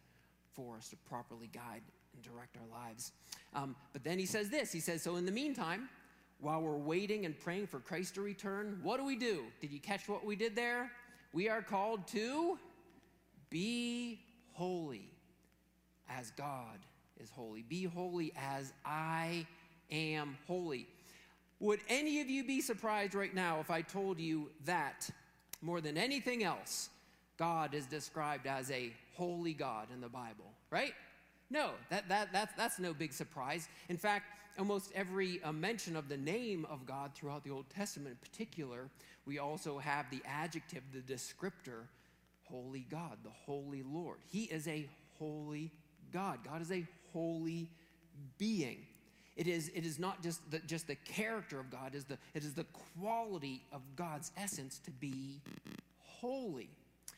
for 0.53 0.77
us 0.77 0.89
to 0.89 0.95
properly 0.97 1.49
guide 1.51 1.81
and 2.13 2.23
direct 2.23 2.57
our 2.57 2.79
lives. 2.79 3.11
Um, 3.53 3.75
but 3.91 4.03
then 4.03 4.19
he 4.19 4.25
says 4.25 4.49
this 4.49 4.71
He 4.71 4.79
says, 4.79 5.01
So 5.01 5.15
in 5.15 5.25
the 5.25 5.31
meantime, 5.31 5.89
while 6.39 6.61
we're 6.61 6.77
waiting 6.77 7.25
and 7.25 7.39
praying 7.39 7.67
for 7.67 7.79
Christ 7.79 8.15
to 8.15 8.21
return, 8.21 8.79
what 8.83 8.97
do 8.97 9.05
we 9.05 9.15
do? 9.15 9.43
Did 9.61 9.71
you 9.71 9.79
catch 9.79 10.07
what 10.07 10.25
we 10.25 10.35
did 10.35 10.55
there? 10.55 10.91
We 11.33 11.49
are 11.49 11.61
called 11.61 12.07
to 12.09 12.59
be 13.49 14.19
holy 14.53 15.09
as 16.09 16.31
God 16.31 16.79
is 17.19 17.29
holy. 17.29 17.63
Be 17.63 17.85
holy 17.85 18.33
as 18.37 18.73
I 18.85 19.47
am 19.89 20.37
holy. 20.47 20.87
Would 21.63 21.79
any 21.87 22.19
of 22.19 22.29
you 22.29 22.43
be 22.43 22.59
surprised 22.59 23.15
right 23.15 23.33
now 23.33 23.61
if 23.61 23.71
I 23.71 23.81
told 23.81 24.19
you 24.19 24.49
that 24.65 25.09
more 25.61 25.79
than 25.79 25.97
anything 25.97 26.43
else, 26.43 26.89
God 27.37 27.73
is 27.73 27.85
described 27.85 28.47
as 28.47 28.69
a 28.69 28.91
holy 29.13 29.53
God 29.53 29.87
in 29.93 30.01
the 30.01 30.09
Bible, 30.09 30.51
right? 30.69 30.91
No, 31.49 31.69
that, 31.89 32.09
that, 32.09 32.33
that, 32.33 32.49
that's 32.57 32.79
no 32.79 32.93
big 32.93 33.13
surprise. 33.13 33.69
In 33.87 33.95
fact, 33.95 34.25
almost 34.59 34.91
every 34.93 35.41
uh, 35.41 35.53
mention 35.53 35.95
of 35.95 36.09
the 36.09 36.17
name 36.17 36.67
of 36.69 36.85
God 36.85 37.11
throughout 37.15 37.45
the 37.45 37.51
Old 37.51 37.69
Testament 37.69 38.17
in 38.21 38.29
particular, 38.29 38.89
we 39.25 39.39
also 39.39 39.79
have 39.79 40.09
the 40.09 40.21
adjective, 40.25 40.83
the 40.91 40.99
descriptor, 40.99 41.83
holy 42.43 42.85
God, 42.91 43.19
the 43.23 43.29
holy 43.45 43.83
Lord. 43.83 44.17
He 44.29 44.43
is 44.43 44.67
a 44.67 44.85
holy 45.17 45.71
God. 46.11 46.39
God 46.43 46.61
is 46.61 46.73
a 46.73 46.85
holy 47.13 47.69
being. 48.37 48.85
It 49.35 49.47
is, 49.47 49.71
it 49.73 49.85
is 49.85 49.97
not 49.97 50.21
just 50.21 50.39
the, 50.51 50.59
just 50.59 50.87
the 50.87 50.95
character 50.95 51.59
of 51.59 51.71
God, 51.71 51.93
it 51.93 51.97
is, 51.97 52.03
the, 52.05 52.17
it 52.35 52.43
is 52.43 52.53
the 52.53 52.65
quality 52.99 53.63
of 53.71 53.81
God's 53.95 54.31
essence 54.37 54.79
to 54.85 54.91
be 54.91 55.41
holy. 55.99 56.69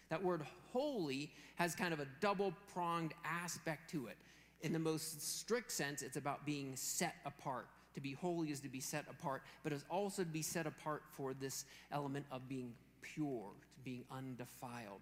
That 0.10 0.23
word 0.23 0.45
holy 0.71 1.32
has 1.56 1.75
kind 1.75 1.93
of 1.93 1.99
a 1.99 2.08
double 2.21 2.54
pronged 2.73 3.13
aspect 3.25 3.89
to 3.91 4.08
it. 4.08 4.17
In 4.62 4.71
the 4.71 4.80
most 4.80 5.39
strict 5.39 5.71
sense, 5.71 6.01
it's 6.01 6.17
about 6.17 6.45
being 6.45 6.75
set 6.75 7.15
apart. 7.25 7.67
To 7.95 8.01
be 8.01 8.13
holy 8.13 8.51
is 8.51 8.60
to 8.62 8.69
be 8.69 8.82
set 8.82 9.06
apart, 9.10 9.41
but 9.63 9.71
it's 9.71 9.86
also 9.89 10.23
to 10.23 10.30
be 10.30 10.41
set 10.41 10.67
apart 10.67 11.04
for 11.12 11.34
this 11.34 11.65
element 11.91 12.25
of 12.32 12.47
being 12.47 12.73
pure, 13.01 13.51
to 13.75 13.82
being 13.84 14.04
undefiled. 14.12 15.01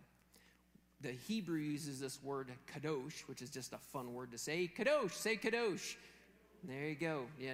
The 1.01 1.11
Hebrew 1.27 1.57
uses 1.57 1.99
this 1.99 2.21
word 2.23 2.51
kadosh, 2.71 3.21
which 3.21 3.41
is 3.41 3.49
just 3.49 3.73
a 3.73 3.77
fun 3.77 4.13
word 4.13 4.31
to 4.31 4.37
say. 4.37 4.71
Kadosh, 4.77 5.13
say 5.13 5.35
kadosh. 5.35 5.95
There 6.65 6.87
you 6.87 6.95
go. 6.95 7.23
Yeah, 7.37 7.53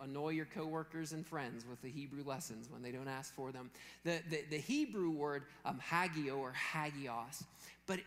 annoy 0.00 0.30
your 0.30 0.44
coworkers 0.44 1.12
and 1.12 1.26
friends 1.26 1.64
with 1.68 1.82
the 1.82 1.90
Hebrew 1.90 2.22
lessons 2.24 2.70
when 2.70 2.82
they 2.82 2.92
don't 2.92 3.08
ask 3.08 3.34
for 3.34 3.50
them. 3.50 3.70
The, 4.04 4.20
the, 4.30 4.44
the 4.48 4.58
Hebrew 4.58 5.10
word 5.10 5.42
um, 5.64 5.80
hagio 5.90 6.38
or 6.38 6.52
hagios, 6.52 7.42
but 7.86 7.98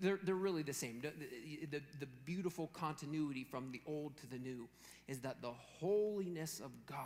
they're, 0.00 0.18
they're 0.24 0.34
really 0.34 0.62
the 0.62 0.72
same. 0.72 1.00
The, 1.00 1.12
the, 1.70 1.82
the 2.00 2.06
beautiful 2.24 2.68
continuity 2.72 3.44
from 3.44 3.70
the 3.70 3.80
old 3.86 4.16
to 4.18 4.26
the 4.28 4.38
new 4.38 4.68
is 5.06 5.20
that 5.20 5.40
the 5.40 5.52
holiness 5.52 6.60
of 6.60 6.72
God, 6.86 6.98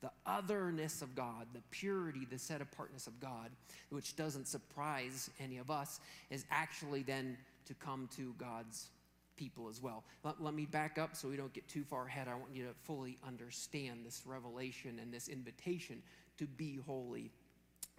the 0.00 0.10
otherness 0.24 1.02
of 1.02 1.14
God, 1.14 1.46
the 1.52 1.62
purity, 1.70 2.26
the 2.30 2.38
set 2.38 2.62
apartness 2.62 3.06
of 3.06 3.20
God, 3.20 3.50
which 3.90 4.16
doesn't 4.16 4.48
surprise 4.48 5.28
any 5.38 5.58
of 5.58 5.70
us, 5.70 6.00
is 6.30 6.46
actually 6.50 7.02
then 7.02 7.36
to 7.66 7.74
come 7.74 8.08
to 8.16 8.34
God's 8.38 8.88
people 9.36 9.68
as 9.68 9.82
well. 9.82 10.04
Let, 10.22 10.42
let, 10.42 10.54
me 10.54 10.66
back 10.66 10.98
up 10.98 11.16
so 11.16 11.28
we 11.28 11.36
don't 11.36 11.52
get 11.52 11.66
too 11.68 11.84
far 11.84 12.06
ahead. 12.06 12.28
I 12.28 12.34
want 12.34 12.54
you 12.54 12.64
to 12.64 12.74
fully 12.84 13.18
understand 13.26 14.04
this 14.04 14.22
revelation 14.26 14.98
and 15.00 15.12
this 15.12 15.28
invitation 15.28 16.02
to 16.38 16.46
be 16.46 16.78
holy 16.86 17.30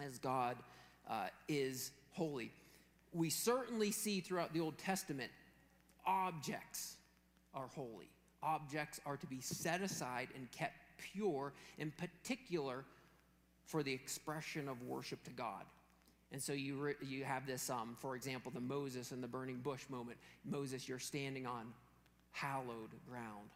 as 0.04 0.18
God 0.18 0.58
uh, 1.10 1.28
is 1.48 1.92
holy. 2.12 2.52
We 3.14 3.30
certainly 3.30 3.92
see 3.92 4.20
throughout 4.20 4.54
the 4.54 4.60
Old 4.60 4.78
Testament 4.78 5.32
objects 6.06 6.98
are 7.54 7.68
holy. 7.76 8.10
Objects 8.44 9.00
are 9.06 9.18
to 9.18 9.28
be 9.28 9.42
set 9.42 9.82
aside 9.82 10.28
and 10.36 10.52
kept 10.52 10.76
pure, 10.98 11.54
in 11.78 11.92
particular 11.92 12.86
for 13.66 13.84
the 13.84 13.94
expression 13.94 14.68
of 14.68 14.82
worship 14.84 15.24
to 15.24 15.32
God. 15.32 15.64
And 16.32 16.42
so 16.42 16.54
you, 16.54 16.76
re- 16.76 16.96
you 17.02 17.24
have 17.24 17.46
this, 17.46 17.70
um, 17.70 17.96
for 18.00 18.16
example, 18.16 18.52
the 18.54 18.60
Moses 18.60 19.12
and 19.12 19.24
the 19.24 19.28
burning 19.28 19.58
bush 19.58 19.84
moment. 19.90 20.18
Moses, 20.44 20.88
you're 20.90 21.00
standing 21.00 21.46
on 21.46 21.74
hallowed 22.32 22.90
ground, 23.10 23.50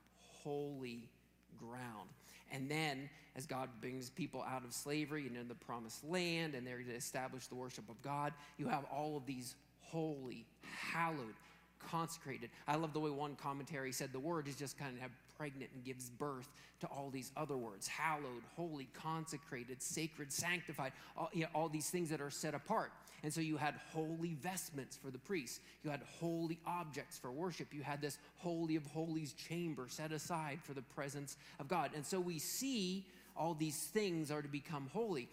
holy 0.43 1.09
ground. 1.57 2.09
And 2.51 2.69
then, 2.69 3.09
as 3.35 3.45
God 3.45 3.69
brings 3.81 4.09
people 4.09 4.43
out 4.47 4.63
of 4.63 4.73
slavery 4.73 5.27
and 5.27 5.35
into 5.35 5.49
the 5.49 5.55
promised 5.55 6.03
land, 6.03 6.55
and 6.55 6.65
they're 6.65 6.81
to 6.81 6.95
establish 6.95 7.47
the 7.47 7.55
worship 7.55 7.89
of 7.89 8.01
God, 8.01 8.33
you 8.57 8.67
have 8.67 8.85
all 8.85 9.17
of 9.17 9.25
these 9.25 9.55
holy, 9.81 10.45
hallowed, 10.93 11.35
consecrated. 11.79 12.49
I 12.67 12.75
love 12.75 12.93
the 12.93 12.99
way 12.99 13.09
one 13.09 13.35
commentary 13.35 13.91
said 13.91 14.11
the 14.11 14.19
word 14.19 14.47
is 14.47 14.55
just 14.55 14.77
kind 14.77 14.97
of 15.03 15.09
pregnant 15.37 15.71
and 15.73 15.83
gives 15.83 16.09
birth 16.09 16.49
to 16.81 16.87
all 16.87 17.09
these 17.09 17.31
other 17.37 17.55
words 17.55 17.87
hallowed, 17.87 18.43
holy, 18.55 18.87
consecrated, 18.93 19.81
sacred, 19.81 20.31
sanctified, 20.31 20.91
all, 21.17 21.29
you 21.33 21.43
know, 21.43 21.49
all 21.55 21.69
these 21.69 21.89
things 21.89 22.09
that 22.09 22.21
are 22.21 22.29
set 22.29 22.53
apart. 22.53 22.91
And 23.23 23.33
so 23.33 23.41
you 23.41 23.57
had 23.57 23.75
holy 23.93 24.35
vestments 24.41 24.97
for 24.97 25.11
the 25.11 25.17
priests, 25.17 25.59
you 25.83 25.89
had 25.89 26.01
holy 26.19 26.59
objects 26.65 27.17
for 27.17 27.31
worship, 27.31 27.73
you 27.73 27.81
had 27.81 28.01
this 28.01 28.17
holy 28.37 28.75
of 28.75 28.85
holies 28.87 29.33
chamber 29.33 29.87
set 29.89 30.11
aside 30.11 30.59
for 30.63 30.73
the 30.73 30.81
presence 30.81 31.37
of 31.59 31.67
God. 31.67 31.91
And 31.95 32.05
so 32.05 32.19
we 32.19 32.39
see 32.39 33.05
all 33.35 33.53
these 33.53 33.77
things 33.77 34.31
are 34.31 34.41
to 34.41 34.47
become 34.47 34.89
holy. 34.93 35.29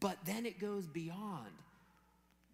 But 0.00 0.16
then 0.24 0.46
it 0.46 0.58
goes 0.58 0.86
beyond. 0.86 1.52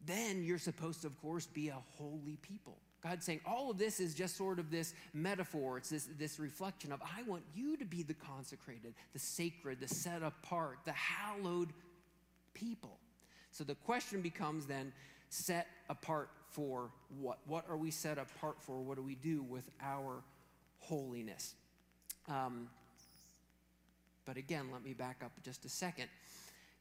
Then 0.04 0.42
you're 0.42 0.58
supposed 0.58 1.02
to, 1.02 1.06
of 1.06 1.20
course, 1.22 1.46
be 1.46 1.68
a 1.68 1.78
holy 1.96 2.36
people. 2.42 2.76
God's 3.02 3.24
saying 3.24 3.40
all 3.44 3.70
of 3.70 3.78
this 3.78 3.98
is 3.98 4.14
just 4.14 4.36
sort 4.36 4.60
of 4.60 4.70
this 4.70 4.94
metaphor. 5.12 5.78
It's 5.78 5.90
this, 5.90 6.08
this 6.18 6.38
reflection 6.38 6.92
of, 6.92 7.00
I 7.02 7.22
want 7.24 7.42
you 7.54 7.76
to 7.78 7.84
be 7.84 8.04
the 8.04 8.14
consecrated, 8.14 8.94
the 9.12 9.18
sacred, 9.18 9.80
the 9.80 9.88
set 9.88 10.22
apart, 10.22 10.78
the 10.84 10.92
hallowed 10.92 11.70
people. 12.54 12.98
So 13.50 13.64
the 13.64 13.74
question 13.74 14.22
becomes 14.22 14.66
then 14.66 14.92
set 15.30 15.66
apart 15.88 16.30
for 16.50 16.90
what? 17.18 17.38
What 17.46 17.64
are 17.68 17.76
we 17.76 17.90
set 17.90 18.18
apart 18.18 18.56
for? 18.60 18.80
What 18.80 18.96
do 18.96 19.02
we 19.02 19.16
do 19.16 19.42
with 19.42 19.68
our 19.82 20.22
holiness? 20.78 21.54
Um, 22.28 22.68
but 24.24 24.36
again, 24.36 24.68
let 24.72 24.84
me 24.84 24.92
back 24.92 25.22
up 25.24 25.32
just 25.42 25.64
a 25.64 25.68
second. 25.68 26.08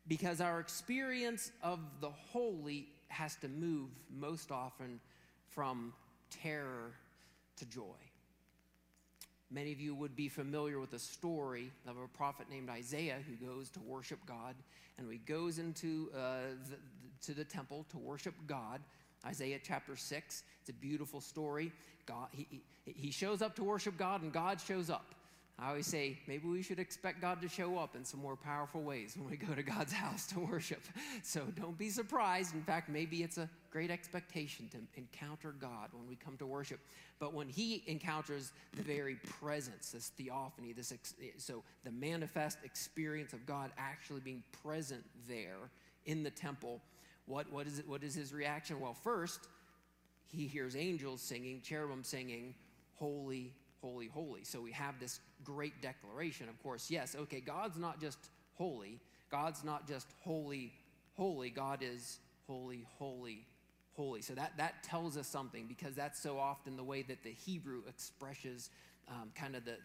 Because 0.07 0.39
our 0.39 0.60
experience 0.60 1.51
of 1.63 1.79
the 1.99 2.10
holy 2.10 2.88
has 3.07 3.36
to 3.38 3.47
move 3.47 3.89
most 4.10 4.51
often 4.51 4.99
from 5.49 5.93
terror 6.31 6.93
to 7.57 7.65
joy. 7.65 7.97
Many 9.49 9.73
of 9.73 9.81
you 9.81 9.93
would 9.93 10.15
be 10.15 10.29
familiar 10.29 10.79
with 10.79 10.91
the 10.91 10.99
story 10.99 11.71
of 11.85 11.97
a 11.97 12.07
prophet 12.07 12.47
named 12.49 12.69
Isaiah 12.69 13.19
who 13.27 13.45
goes 13.45 13.69
to 13.71 13.81
worship 13.81 14.19
God, 14.25 14.55
and 14.97 15.11
he 15.11 15.17
goes 15.17 15.59
into 15.59 16.09
uh, 16.15 16.55
the, 16.69 16.77
to 17.25 17.33
the 17.33 17.43
temple 17.43 17.85
to 17.89 17.97
worship 17.97 18.33
God. 18.47 18.79
Isaiah 19.25 19.59
chapter 19.61 19.95
6. 19.95 20.43
It's 20.61 20.69
a 20.69 20.73
beautiful 20.73 21.19
story. 21.19 21.73
God, 22.05 22.29
he, 22.31 22.61
he 22.85 23.11
shows 23.11 23.41
up 23.41 23.55
to 23.57 23.63
worship 23.63 23.97
God, 23.97 24.21
and 24.21 24.31
God 24.31 24.59
shows 24.59 24.89
up. 24.89 25.13
I 25.59 25.69
always 25.69 25.85
say 25.85 26.17
maybe 26.27 26.47
we 26.47 26.63
should 26.63 26.79
expect 26.79 27.21
God 27.21 27.41
to 27.41 27.47
show 27.47 27.77
up 27.77 27.95
in 27.95 28.03
some 28.03 28.19
more 28.19 28.35
powerful 28.35 28.81
ways 28.81 29.15
when 29.15 29.29
we 29.29 29.37
go 29.37 29.53
to 29.53 29.61
God's 29.61 29.93
house 30.03 30.25
to 30.27 30.39
worship. 30.39 30.81
So 31.23 31.41
don't 31.55 31.77
be 31.77 31.89
surprised. 31.89 32.55
In 32.55 32.63
fact, 32.63 32.89
maybe 32.89 33.21
it's 33.21 33.37
a 33.37 33.47
great 33.69 33.91
expectation 33.91 34.67
to 34.69 34.77
encounter 34.99 35.53
God 35.59 35.89
when 35.93 36.07
we 36.07 36.15
come 36.15 36.35
to 36.37 36.47
worship. 36.47 36.79
But 37.19 37.33
when 37.33 37.47
He 37.47 37.83
encounters 37.85 38.51
the 38.75 38.81
very 38.81 39.15
presence, 39.39 39.91
this 39.91 40.07
theophany, 40.09 40.73
this 40.73 40.91
ex- 40.91 41.13
so 41.37 41.63
the 41.83 41.91
manifest 41.91 42.57
experience 42.63 43.33
of 43.33 43.45
God 43.45 43.71
actually 43.77 44.21
being 44.21 44.43
present 44.63 45.03
there 45.27 45.69
in 46.05 46.23
the 46.23 46.31
temple, 46.31 46.81
what, 47.27 47.51
what 47.51 47.67
is 47.67 47.77
it? 47.77 47.87
What 47.87 48.03
is 48.03 48.15
His 48.15 48.33
reaction? 48.33 48.79
Well, 48.79 48.95
first, 48.95 49.47
He 50.27 50.47
hears 50.47 50.75
angels 50.75 51.21
singing, 51.21 51.61
cherubim 51.61 52.03
singing, 52.03 52.55
"Holy, 52.95 53.53
holy, 53.81 54.07
holy. 54.07 54.43
So 54.43 54.61
we 54.61 54.71
have 54.71 54.99
this 54.99 55.19
great 55.43 55.82
declaration, 55.82 56.49
of 56.49 56.62
course. 56.62 56.89
Yes, 56.89 57.15
okay, 57.15 57.39
God's 57.39 57.77
not 57.77 57.99
just 57.99 58.17
holy, 58.56 58.99
God's 59.30 59.63
not 59.63 59.88
just 59.88 60.08
holy, 60.21 60.73
holy, 61.15 61.49
God 61.49 61.80
is 61.82 62.19
holy, 62.47 62.86
holy, 62.97 63.45
holy. 63.95 64.21
So 64.21 64.34
that, 64.34 64.54
that 64.58 64.84
tells 64.84 65.17
us 65.17 65.27
something 65.27 65.65
because 65.67 65.95
that's 65.95 66.21
so 66.21 66.38
often 66.38 66.75
the 66.75 66.84
way 66.84 67.01
that 67.04 67.23
the 67.23 67.32
Hebrew 67.32 67.82
expresses 67.88 68.69
um, 69.08 69.32
kind 69.36 69.56
of 69.56 69.65
the, 69.65 69.77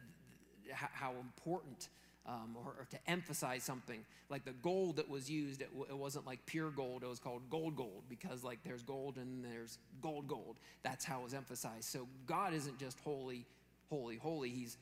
the, 0.66 0.74
how 0.74 1.12
important. 1.20 1.88
Um, 2.28 2.56
or, 2.56 2.72
or, 2.80 2.88
to 2.90 2.98
emphasize 3.08 3.62
something 3.62 4.04
like 4.30 4.44
the 4.44 4.50
gold 4.50 4.96
that 4.96 5.08
was 5.08 5.30
used 5.30 5.60
it, 5.60 5.68
w- 5.68 5.86
it, 5.88 5.96
wasn't 5.96 6.26
like 6.26 6.44
pure 6.44 6.70
gold 6.70 7.04
it 7.04 7.06
was 7.08 7.20
called 7.20 7.48
gold 7.48 7.76
gold 7.76 8.02
because 8.08 8.42
like 8.42 8.58
there's 8.64 8.82
gold 8.82 9.16
and 9.16 9.44
there's 9.44 9.78
gold 10.02 10.26
gold 10.26 10.56
that's 10.82 11.04
how 11.04 11.20
it 11.20 11.22
was 11.22 11.34
emphasized 11.34 11.84
so 11.84 12.08
god 12.26 12.52
isn't 12.52 12.80
just 12.80 12.98
holy 13.04 13.46
holy, 13.90 14.16
holy. 14.16 14.50
He's 14.50 14.76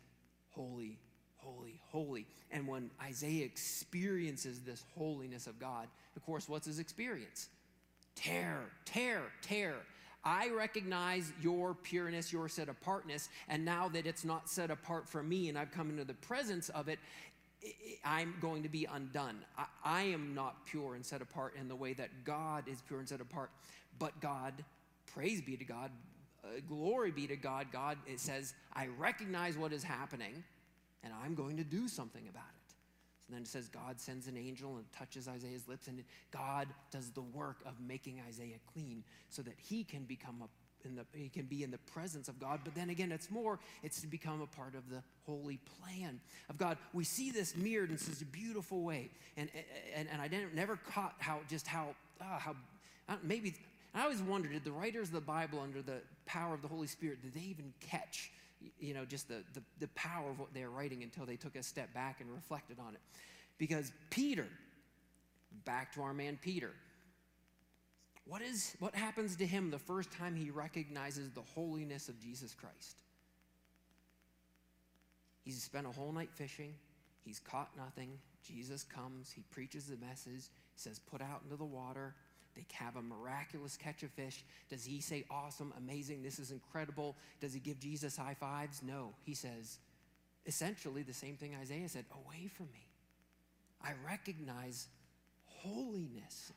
holy, 0.55 0.99
holy, 1.37 1.81
holy. 1.91 2.27
And 2.51 2.67
when 2.67 2.91
Isaiah 3.03 3.45
experiences 3.45 4.61
this 4.61 4.85
holiness 4.97 5.47
of 5.47 5.59
God, 5.59 5.89
of 6.17 6.25
course, 6.25 6.49
what's 6.49 6.67
his 6.67 6.79
experience? 6.79 7.49
Terror, 8.15 8.71
terror, 8.85 9.31
terror. 9.43 9.83
I 10.25 10.49
recognize 10.51 11.33
your 11.43 11.75
pureness, 11.75 12.33
your 12.33 12.49
set 12.49 12.69
apartness, 12.69 13.29
and 13.49 13.65
now 13.65 13.89
that 13.91 14.07
it's 14.07 14.25
not 14.25 14.49
set 14.49 14.71
apart 14.71 15.07
for 15.07 15.23
me 15.23 15.51
and 15.51 15.59
I've 15.59 15.71
come 15.71 15.91
into 15.91 16.05
the 16.05 16.15
presence 16.15 16.71
of 16.71 16.89
it, 16.89 16.99
I'm 18.05 18.35
going 18.41 18.63
to 18.63 18.69
be 18.69 18.87
undone. 18.91 19.45
I, 19.85 20.03
am 20.03 20.35
not 20.35 20.67
pure 20.67 20.95
and 20.95 21.05
set 21.05 21.23
apart 21.23 21.55
in 21.59 21.69
the 21.69 21.77
way 21.77 21.93
that 21.95 22.25
God 22.25 22.65
is 22.69 22.83
pure 22.87 23.01
and 23.01 23.09
set 23.09 23.21
apart, 23.21 23.51
but 23.99 24.19
God, 24.21 24.53
praise 25.15 25.41
be 25.41 25.57
to 25.57 25.65
God, 25.65 25.91
uh, 26.45 26.61
glory 26.69 27.11
be 27.11 27.27
to 27.27 27.37
God. 27.37 27.69
God, 27.73 27.99
it 28.07 28.21
says, 28.21 28.55
I 28.73 28.89
recognize 28.99 29.57
what 29.57 29.73
is 29.73 29.83
happening 29.83 30.45
and 31.03 31.13
I'm 31.23 31.35
going 31.35 31.57
to 31.59 31.65
do 31.65 31.87
something 31.87 32.27
about 32.29 32.43
it. 32.43 32.75
So 33.27 33.33
then 33.33 33.43
it 33.43 33.49
says, 33.49 33.69
God 33.69 34.01
sends 34.01 34.27
an 34.27 34.37
angel 34.37 34.77
and 34.77 34.85
touches 34.93 35.29
Isaiah's 35.29 35.67
lips, 35.67 35.89
and 35.89 36.03
God 36.31 36.69
does 36.91 37.11
the 37.11 37.23
work 37.23 37.59
of 37.65 37.73
making 37.81 38.21
Isaiah 38.29 38.59
clean 38.73 39.03
so 39.31 39.41
that 39.43 39.55
he 39.57 39.85
can 39.85 40.05
become 40.05 40.43
a 40.43 40.49
in 40.85 40.97
the, 40.97 41.07
he 41.15 41.31
can 41.31 41.47
be 41.47 41.63
in 41.63 41.71
the 41.71 41.79
presence 41.79 42.29
of 42.29 42.39
God. 42.39 42.61
But 42.63 42.75
then 42.75 42.91
again, 42.91 43.11
it's 43.11 43.31
more, 43.31 43.59
it's 43.83 44.03
to 44.03 44.07
become 44.07 44.43
a 44.43 44.47
part 44.47 44.75
of 44.75 44.91
the 44.91 45.03
holy 45.25 45.59
plan 45.81 46.21
of 46.51 46.59
God. 46.59 46.77
We 46.93 47.05
see 47.05 47.31
this 47.31 47.57
mirrored 47.57 47.91
in 47.91 47.97
such 47.97 48.21
a 48.21 48.27
beautiful 48.27 48.83
way. 48.83 49.09
And, 49.39 49.49
and, 49.95 50.09
and 50.13 50.21
I 50.21 50.29
never 50.55 50.77
caught 50.77 51.15
how, 51.19 51.41
just 51.49 51.67
how, 51.67 51.95
uh, 52.21 52.39
how, 52.39 52.55
maybe 53.23 53.55
I 53.95 54.03
always 54.03 54.21
wondered, 54.21 54.53
did 54.53 54.65
the 54.65 54.73
writers 54.73 55.09
of 55.09 55.15
the 55.15 55.21
Bible, 55.21 55.61
under 55.61 55.81
the 55.81 56.01
power 56.27 56.53
of 56.53 56.63
the 56.63 56.69
Holy 56.69 56.89
Spirit, 56.89 57.23
did 57.23 57.35
they 57.35 57.47
even 57.47 57.73
catch, 57.81 58.33
you 58.81 58.93
know, 58.93 59.05
just 59.05 59.29
the, 59.29 59.45
the, 59.55 59.63
the 59.79 59.89
power 59.89 60.31
of 60.31 60.41
what 60.41 60.53
they're 60.53 60.71
writing 60.71 61.03
until 61.05 61.25
they 61.25 61.37
took 61.37 61.55
a 61.55 61.63
step 61.63 61.95
back 61.95 62.21
and 62.21 62.31
reflected 62.33 62.79
on 62.81 62.95
it? 62.95 63.01
Because 63.57 63.93
Peter, 64.11 64.47
back 65.65 65.95
to 65.95 66.03
our 66.03 66.13
man 66.13 66.39
Peter, 66.43 66.73
what 68.27 68.43
is 68.43 68.75
what 68.79 68.95
happens 68.95 69.37
to 69.37 69.47
him 69.47 69.71
the 69.71 69.79
first 69.79 70.11
time 70.11 70.35
he 70.35 70.51
recognizes 70.51 71.31
the 71.31 71.43
holiness 71.55 72.09
of 72.09 72.19
Jesus 72.19 72.55
Christ? 72.55 73.03
He's 75.45 75.63
spent 75.63 75.87
a 75.87 75.93
whole 75.93 76.11
night 76.11 76.31
fishing. 76.33 76.75
He's 77.25 77.39
caught 77.39 77.71
nothing. 77.77 78.19
Jesus 78.47 78.83
comes. 78.83 79.31
He 79.31 79.43
preaches 79.51 79.87
the 79.87 79.97
message. 79.99 80.49
He 80.75 80.79
says, 80.79 80.99
Put 80.99 81.21
out 81.21 81.43
into 81.45 81.57
the 81.57 81.65
water. 81.65 82.15
They 82.55 82.65
have 82.73 82.97
a 82.97 83.03
miraculous 83.03 83.77
catch 83.77 84.03
of 84.03 84.11
fish. 84.11 84.45
Does 84.71 84.85
he 84.85 85.01
say, 85.01 85.25
awesome, 85.31 85.73
amazing, 85.79 86.23
this 86.23 86.39
is 86.39 86.51
incredible? 86.51 87.17
Does 87.41 87.53
he 87.53 87.61
give 87.61 87.81
Jesus 87.81 88.17
high 88.17 88.37
fives? 88.39 88.83
No. 88.83 89.15
He 89.25 89.35
says, 89.35 89.79
essentially 90.47 91.03
the 91.03 91.15
same 91.15 91.37
thing 91.37 91.57
Isaiah 91.61 91.89
said 91.89 92.05
away 92.13 92.49
from 92.49 92.67
me. 92.73 92.87
I 93.83 93.93
recognize 94.07 94.89
holiness 95.47 96.53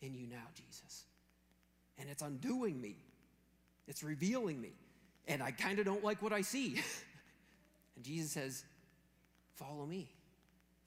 in 0.00 0.14
you 0.14 0.26
now, 0.26 0.46
Jesus. 0.54 1.04
And 1.98 2.08
it's 2.08 2.22
undoing 2.22 2.80
me, 2.80 2.96
it's 3.86 4.02
revealing 4.02 4.60
me. 4.60 4.72
And 5.28 5.42
I 5.42 5.50
kind 5.50 5.78
of 5.78 5.84
don't 5.84 6.02
like 6.02 6.22
what 6.22 6.32
I 6.32 6.40
see. 6.40 6.74
and 7.96 8.04
Jesus 8.04 8.32
says, 8.32 8.64
Follow 9.56 9.84
me. 9.84 10.10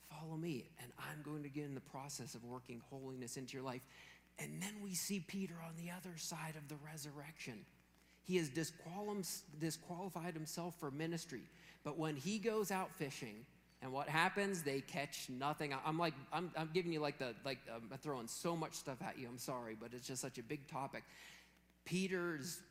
Follow 0.09 0.35
me. 0.35 0.65
And 0.81 0.91
I'm 0.97 1.21
going 1.23 1.43
to 1.43 1.49
get 1.49 1.65
in 1.65 1.75
the 1.75 1.81
process 1.81 2.33
of 2.33 2.43
working 2.43 2.81
holiness 2.89 3.37
into 3.37 3.53
your 3.53 3.63
life. 3.63 3.81
And 4.39 4.61
then 4.61 4.75
we 4.83 4.93
see 4.93 5.19
Peter 5.19 5.55
on 5.65 5.75
the 5.77 5.91
other 5.91 6.17
side 6.17 6.55
of 6.57 6.67
the 6.67 6.75
resurrection. 6.85 7.65
He 8.23 8.37
has 8.37 8.49
disqualified 8.49 10.33
himself 10.33 10.75
for 10.79 10.89
ministry. 10.91 11.43
But 11.83 11.97
when 11.97 12.15
he 12.15 12.39
goes 12.39 12.71
out 12.71 12.95
fishing, 12.95 13.45
and 13.83 13.91
what 13.91 14.07
happens? 14.07 14.63
They 14.63 14.79
catch 14.79 15.29
nothing. 15.29 15.75
I'm 15.85 15.99
like, 15.99 16.13
I'm, 16.31 16.51
I'm 16.57 16.69
giving 16.73 16.93
you 16.93 17.01
like 17.01 17.19
the, 17.19 17.35
like, 17.43 17.59
um, 17.73 17.89
I'm 17.91 17.97
throwing 17.97 18.27
so 18.27 18.55
much 18.55 18.73
stuff 18.75 18.97
at 19.05 19.19
you. 19.19 19.27
I'm 19.27 19.37
sorry, 19.37 19.75
but 19.79 19.89
it's 19.93 20.07
just 20.07 20.21
such 20.21 20.37
a 20.37 20.43
big 20.43 20.67
topic. 20.69 21.03
Peter's 21.83 22.61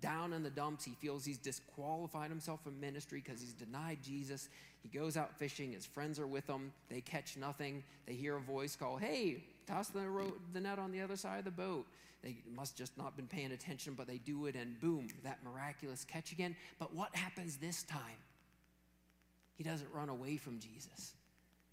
down 0.00 0.32
in 0.32 0.42
the 0.42 0.50
dumps. 0.50 0.82
He 0.84 0.92
feels 0.92 1.26
he's 1.26 1.36
disqualified 1.36 2.30
himself 2.30 2.64
from 2.64 2.80
ministry 2.80 3.22
because 3.22 3.40
he's 3.40 3.52
denied 3.52 3.98
Jesus. 4.02 4.48
He 4.82 4.88
goes 4.88 5.18
out 5.18 5.38
fishing. 5.38 5.72
His 5.72 5.84
friends 5.84 6.18
are 6.18 6.26
with 6.26 6.46
him. 6.46 6.72
They 6.88 7.02
catch 7.02 7.36
nothing. 7.36 7.84
They 8.06 8.14
hear 8.14 8.36
a 8.36 8.40
voice 8.40 8.74
call, 8.74 8.96
Hey, 8.96 9.44
toss 9.72 9.88
the, 9.88 10.08
ro- 10.08 10.34
the 10.52 10.60
net 10.60 10.78
on 10.78 10.92
the 10.92 11.00
other 11.00 11.16
side 11.16 11.38
of 11.38 11.44
the 11.44 11.50
boat. 11.50 11.86
They 12.22 12.36
must 12.54 12.76
just 12.76 12.96
not 12.96 13.16
been 13.16 13.26
paying 13.26 13.52
attention, 13.52 13.94
but 13.94 14.06
they 14.06 14.18
do 14.18 14.46
it, 14.46 14.54
and 14.54 14.78
boom, 14.80 15.08
that 15.24 15.38
miraculous 15.44 16.04
catch 16.04 16.30
again. 16.30 16.54
But 16.78 16.94
what 16.94 17.14
happens 17.16 17.56
this 17.56 17.82
time? 17.82 18.00
He 19.54 19.64
doesn't 19.64 19.88
run 19.92 20.08
away 20.08 20.36
from 20.36 20.60
Jesus. 20.60 21.14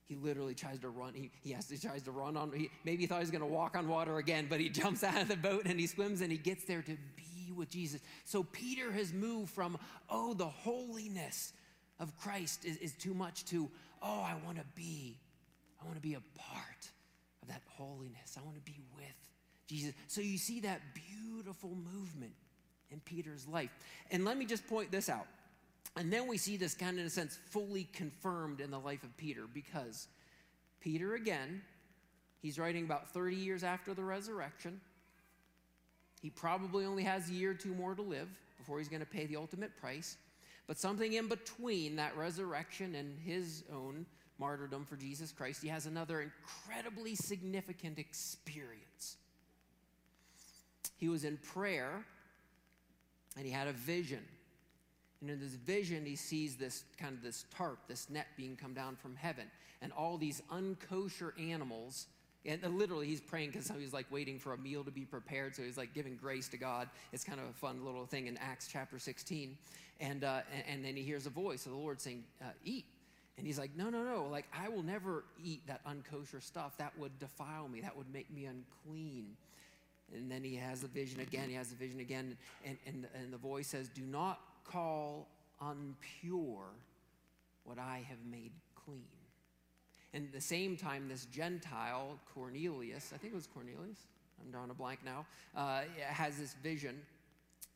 He 0.08 0.16
literally 0.16 0.56
tries 0.56 0.80
to 0.80 0.90
run. 0.90 1.14
He, 1.14 1.30
he, 1.44 1.52
has, 1.52 1.70
he 1.70 1.78
tries 1.78 2.02
to 2.04 2.12
run 2.12 2.36
on. 2.36 2.52
He, 2.52 2.72
maybe 2.84 3.02
he 3.02 3.08
thought 3.08 3.18
he 3.18 3.24
was 3.24 3.32
going 3.32 3.42
to 3.42 3.48
walk 3.48 3.76
on 3.76 3.88
water 3.88 4.18
again, 4.18 4.48
but 4.50 4.60
he 4.60 4.70
jumps 4.70 5.04
out 5.04 5.22
of 5.22 5.28
the 5.28 5.38
boat 5.38 5.64
and 5.66 5.80
he 5.80 5.86
swims 5.86 6.22
and 6.22 6.32
he 6.32 6.38
gets 6.38 6.64
there 6.66 6.82
to 6.82 6.98
be 7.16 7.52
with 7.56 7.70
Jesus. 7.70 8.02
So 8.26 8.44
Peter 8.44 8.92
has 8.92 9.14
moved 9.14 9.52
from, 9.52 9.78
oh, 10.10 10.34
the 10.34 10.48
holiness 10.48 11.54
of 12.00 12.18
Christ 12.18 12.66
is, 12.66 12.78
is 12.78 12.94
too 12.94 13.14
much 13.14 13.46
to, 13.46 13.70
oh, 14.02 14.22
I 14.22 14.36
want 14.46 14.58
to 14.58 14.66
be, 14.74 15.20
I 15.80 15.86
want 15.86 15.96
to 15.96 16.02
be 16.02 16.16
a 16.16 16.24
part 16.36 16.90
that 17.50 17.62
holiness. 17.68 18.38
I 18.38 18.44
want 18.44 18.56
to 18.56 18.62
be 18.62 18.80
with 18.96 19.06
Jesus. 19.68 19.94
So 20.08 20.22
you 20.22 20.38
see 20.38 20.62
that 20.62 20.82
beautiful 20.94 21.76
movement 21.94 22.34
in 22.92 23.00
Peter's 23.02 23.48
life. 23.48 23.72
And 24.12 24.26
let 24.26 24.38
me 24.38 24.46
just 24.46 24.66
point 24.68 24.92
this 24.92 25.10
out. 25.10 25.28
And 25.96 26.12
then 26.12 26.28
we 26.28 26.38
see 26.38 26.58
this 26.58 26.74
kind 26.74 26.94
of, 26.94 27.00
in 27.00 27.06
a 27.06 27.10
sense, 27.10 27.38
fully 27.50 27.88
confirmed 27.94 28.62
in 28.62 28.72
the 28.72 28.80
life 28.80 29.04
of 29.04 29.16
Peter 29.18 29.44
because 29.54 30.08
Peter, 30.80 31.16
again, 31.16 31.62
he's 32.42 32.58
writing 32.58 32.86
about 32.86 33.10
30 33.10 33.36
years 33.36 33.64
after 33.64 33.94
the 33.94 34.04
resurrection. 34.04 34.80
He 36.22 36.30
probably 36.30 36.86
only 36.86 37.04
has 37.04 37.30
a 37.30 37.34
year 37.34 37.52
or 37.52 37.56
two 37.56 37.74
more 37.74 37.96
to 37.96 38.02
live 38.02 38.30
before 38.58 38.78
he's 38.78 38.90
going 38.90 39.02
to 39.02 39.06
pay 39.06 39.26
the 39.26 39.36
ultimate 39.36 39.76
price. 39.78 40.18
But 40.68 40.78
something 40.78 41.14
in 41.14 41.28
between 41.28 41.96
that 41.96 42.16
resurrection 42.16 42.96
and 42.96 43.18
his 43.20 43.64
own 43.74 44.06
martyrdom 44.39 44.86
for 44.86 44.95
Jesus 44.95 45.32
Christ, 45.32 45.62
he 45.62 45.67
has 45.69 45.86
another 45.86 46.21
incredibly 46.21 47.15
significant 47.15 47.99
experience. 47.99 49.17
He 50.97 51.08
was 51.08 51.23
in 51.23 51.38
prayer 51.38 52.06
and 53.38 53.45
he 53.45 53.52
had 53.52 53.67
a 53.67 53.73
vision. 53.73 54.23
And 55.21 55.30
in 55.30 55.39
this 55.39 55.54
vision, 55.54 56.06
he 56.06 56.15
sees 56.15 56.56
this 56.56 56.84
kind 56.97 57.13
of 57.13 57.21
this 57.21 57.45
tarp, 57.56 57.80
this 57.88 58.10
net 58.10 58.28
being 58.38 58.56
come 58.56 58.73
down 58.73 58.95
from 58.95 59.15
heaven, 59.15 59.45
and 59.82 59.91
all 59.91 60.17
these 60.17 60.41
unkosher 60.52 61.32
animals. 61.39 62.08
And 62.45 62.63
literally, 62.78 63.06
he's 63.06 63.19
praying 63.19 63.52
because 63.52 63.69
he's 63.78 63.93
like 63.93 64.10
waiting 64.10 64.39
for 64.39 64.54
a 64.54 64.58
meal 64.58 64.84
to 64.86 64.91
be 64.91 65.04
prepared. 65.04 65.56
So 65.56 65.62
he's 65.62 65.78
like 65.78 65.93
giving 65.93 66.15
grace 66.15 66.47
to 66.49 66.58
God. 66.58 66.89
It's 67.12 67.23
kind 67.23 67.39
of 67.39 67.47
a 67.47 67.54
fun 67.54 67.84
little 67.84 68.06
thing 68.06 68.28
in 68.28 68.38
Acts 68.38 68.69
chapter 68.71 68.97
16. 68.97 69.58
And, 69.99 70.23
uh, 70.23 70.39
and, 70.67 70.84
then 70.84 70.95
he 70.95 71.04
hears 71.04 71.25
a 71.25 71.30
voice 71.30 71.65
of 71.65 71.73
the 71.73 71.78
Lord 71.78 71.99
saying, 71.99 72.23
uh, 72.41 72.45
Eat. 72.63 72.86
And 73.39 73.47
he's 73.47 73.58
like, 73.58 73.75
No, 73.75 73.89
no, 73.89 74.04
no. 74.04 74.28
Like, 74.30 74.45
I 74.54 74.67
will 74.69 74.84
never 74.84 75.23
eat 75.43 75.65
that 75.67 75.82
unkosher 75.86 76.43
stuff. 76.43 76.78
That 76.78 76.91
would 76.99 77.17
defile 77.19 77.67
me, 77.69 77.82
that 77.82 77.97
would 77.97 78.13
make 78.13 78.30
me 78.32 78.45
unclean. 78.45 79.38
And 80.13 80.30
then 80.30 80.43
he 80.43 80.56
has 80.56 80.82
the 80.82 80.88
vision 80.88 81.21
again. 81.21 81.49
He 81.49 81.56
has 81.56 81.69
the 81.69 81.75
vision 81.75 81.99
again. 81.99 82.36
And, 82.65 82.78
and, 82.86 83.08
and 83.15 83.32
the 83.32 83.38
voice 83.38 83.67
says, 83.67 83.89
Do 83.89 84.02
not 84.02 84.41
call 84.65 85.28
unpure 85.62 86.65
what 87.63 87.80
I 87.80 88.04
have 88.10 88.17
made 88.30 88.52
clean. 88.86 89.04
And 90.13 90.25
at 90.25 90.34
the 90.34 90.41
same 90.41 90.75
time, 90.75 91.08
this 91.08 91.25
Gentile, 91.25 92.19
Cornelius, 92.34 93.12
I 93.13 93.17
think 93.17 93.34
it 93.34 93.36
was 93.36 93.47
Cornelius, 93.47 93.99
I'm 94.43 94.52
drawing 94.52 94.71
a 94.71 94.73
blank 94.73 94.99
now, 95.06 95.25
uh, 95.56 95.82
has 96.02 96.38
this 96.38 96.56
vision 96.63 96.99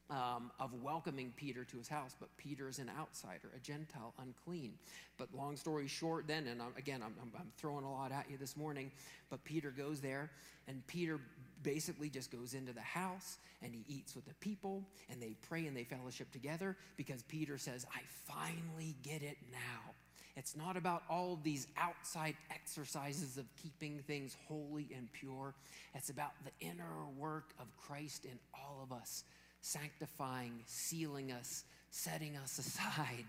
um, 0.10 0.52
of 0.60 0.74
welcoming 0.82 1.34
Peter 1.36 1.64
to 1.64 1.78
his 1.78 1.88
house, 1.88 2.16
but 2.20 2.30
Peter 2.38 2.68
is 2.68 2.80
an 2.80 2.92
outsider, 3.00 3.50
a 3.56 3.60
Gentile, 3.60 4.14
unclean. 4.20 4.74
But 5.18 5.30
long 5.34 5.56
story 5.56 5.88
short, 5.88 6.28
then, 6.28 6.48
and 6.48 6.62
I'm, 6.62 6.74
again, 6.78 7.02
I'm, 7.04 7.14
I'm, 7.36 7.52
throwing 7.58 7.86
a 7.86 7.92
lot 7.92 8.12
at 8.12 8.30
you 8.30 8.38
this 8.38 8.58
morning, 8.58 8.92
but 9.30 9.44
Peter 9.44 9.72
goes 9.72 10.02
there, 10.02 10.30
and 10.68 10.86
Peter 10.88 11.20
basically 11.64 12.10
just 12.10 12.32
goes 12.32 12.54
into 12.54 12.74
the 12.74 12.82
house 12.82 13.38
and 13.62 13.74
he 13.74 13.86
eats 13.88 14.16
with 14.16 14.26
the 14.26 14.34
people, 14.36 14.84
and 15.10 15.22
they 15.22 15.36
pray 15.48 15.66
and 15.66 15.76
they 15.76 15.86
fellowship 15.86 16.30
together 16.32 16.76
because 16.98 17.24
Peter 17.24 17.58
says, 17.58 17.86
I 17.96 18.02
finally 18.26 18.96
get 19.04 19.24
it 19.24 19.38
now. 19.52 19.94
It's 20.36 20.58
not 20.58 20.76
about 20.76 21.04
all 21.10 21.40
these 21.44 21.68
outside 21.78 22.36
exercises 22.50 23.38
of 23.38 23.46
keeping 23.62 24.00
things 24.00 24.36
holy 24.48 24.90
and 24.96 25.12
pure. 25.14 25.54
It's 25.94 26.10
about 26.10 26.32
the 26.44 26.68
inner 26.68 27.06
work 27.18 27.54
of 27.60 27.68
Christ 27.78 28.26
in 28.26 28.40
all 28.54 28.80
of 28.82 28.92
us 28.92 29.24
sanctifying, 29.64 30.52
sealing 30.66 31.32
us, 31.32 31.64
setting 31.90 32.36
us 32.36 32.60
aside 32.60 33.26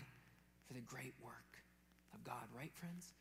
for 0.67 0.73
the 0.73 0.81
great 0.81 1.13
work 1.23 1.33
of 2.13 2.23
God, 2.23 2.43
right, 2.55 2.71
friends? 2.75 3.13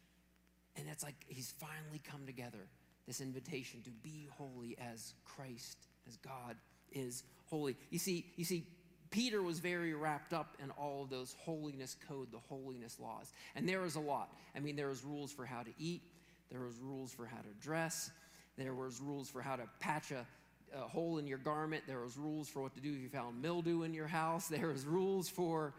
And 0.77 0.87
it's 0.90 1.05
like 1.05 1.14
he's 1.29 1.55
finally 1.59 2.03
come 2.11 2.27
together 2.27 2.59
this 3.07 3.20
invitation 3.20 3.81
to 3.83 3.90
be 3.90 4.29
holy 4.37 4.77
as 4.79 5.14
Christ, 5.24 5.79
as 6.09 6.16
God 6.16 6.57
is 6.92 7.22
holy. 7.46 7.77
You 7.90 7.98
see, 7.98 8.27
you 8.37 8.44
see, 8.44 8.66
Peter 9.11 9.42
was 9.42 9.61
very 9.61 9.94
wrapped 9.94 10.33
up 10.33 10.57
in 10.61 10.70
all 10.72 11.03
of 11.05 11.11
those 11.11 11.37
holiness 11.38 11.96
code, 12.09 12.33
the 12.33 12.38
holiness 12.38 12.98
laws. 12.98 13.33
And 13.55 13.68
there 13.68 13.81
was 13.81 13.94
a 13.94 14.00
lot. 14.00 14.33
I 14.57 14.61
mean, 14.61 14.74
there 14.74 14.88
was 14.88 15.05
rules 15.05 15.31
for 15.31 15.44
how 15.44 15.62
to 15.62 15.70
eat, 15.79 16.03
there 16.50 16.61
was 16.61 16.79
rules 16.81 17.12
for 17.12 17.27
how 17.27 17.38
to 17.38 17.48
dress, 17.61 18.11
there 18.57 18.74
was 18.74 19.00
rules 19.00 19.29
for 19.29 19.40
how 19.40 19.55
to 19.55 19.68
patch 19.79 20.11
a 20.11 20.27
a 20.75 20.89
hole 20.89 21.19
in 21.19 21.27
your 21.27 21.39
garment. 21.39 21.85
There 21.87 22.01
was 22.01 22.17
rules 22.17 22.49
for 22.49 22.63
what 22.63 22.75
to 22.75 22.81
do 22.81 22.93
if 22.93 23.01
you 23.01 23.09
found 23.09 23.41
mildew 23.41 23.83
in 23.83 23.95
your 23.95 24.07
house. 24.07 24.49
There 24.55 24.69
was 24.69 24.85
rules 24.85 25.29
for 25.29 25.75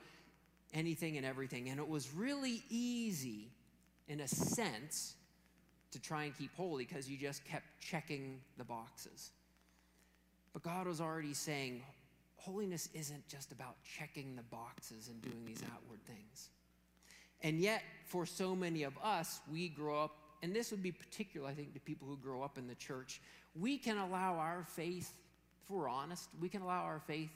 anything 0.74 1.18
and 1.18 1.26
everything. 1.26 1.70
And 1.70 1.80
it 1.80 1.88
was 1.88 2.14
really 2.14 2.64
easy, 2.70 3.50
in 4.08 4.20
a 4.20 4.28
sense, 4.28 5.16
to 5.92 6.02
try 6.02 6.26
and 6.26 6.38
keep 6.38 6.54
holy 6.56 6.86
because 6.86 7.10
you 7.10 7.18
just 7.18 7.46
kept 7.46 7.66
checking 7.80 8.42
the 8.58 8.64
boxes. 8.64 9.32
But 10.54 10.64
God 10.64 10.88
was 10.88 11.02
already 11.02 11.34
saying, 11.34 11.82
holiness 12.38 12.90
isn't 12.94 13.28
just 13.28 13.52
about 13.52 13.76
checking 13.98 14.36
the 14.36 14.44
boxes 14.44 15.10
and 15.10 15.22
doing 15.22 15.46
these 15.46 15.64
outward 15.74 16.00
things. 16.06 16.50
And 17.42 17.60
yet, 17.60 17.82
for 18.06 18.26
so 18.26 18.56
many 18.56 18.84
of 18.84 18.94
us, 19.04 19.40
we 19.52 19.70
grow 19.70 20.04
up, 20.04 20.16
and 20.46 20.56
this 20.56 20.70
would 20.70 20.84
be 20.84 20.92
particular, 20.92 21.50
I 21.50 21.54
think, 21.56 21.74
to 21.74 21.80
people 21.80 22.08
who 22.08 22.18
grow 22.18 22.44
up 22.44 22.60
in 22.60 22.68
the 22.68 22.76
church, 22.76 23.20
we 23.60 23.80
can 23.80 23.98
allow 23.98 24.36
our 24.36 24.64
faith, 24.64 25.12
if 25.64 25.72
we're 25.72 25.90
honest, 25.90 26.30
we 26.40 26.50
can 26.50 26.62
allow 26.62 26.84
our 26.84 27.02
faith 27.08 27.32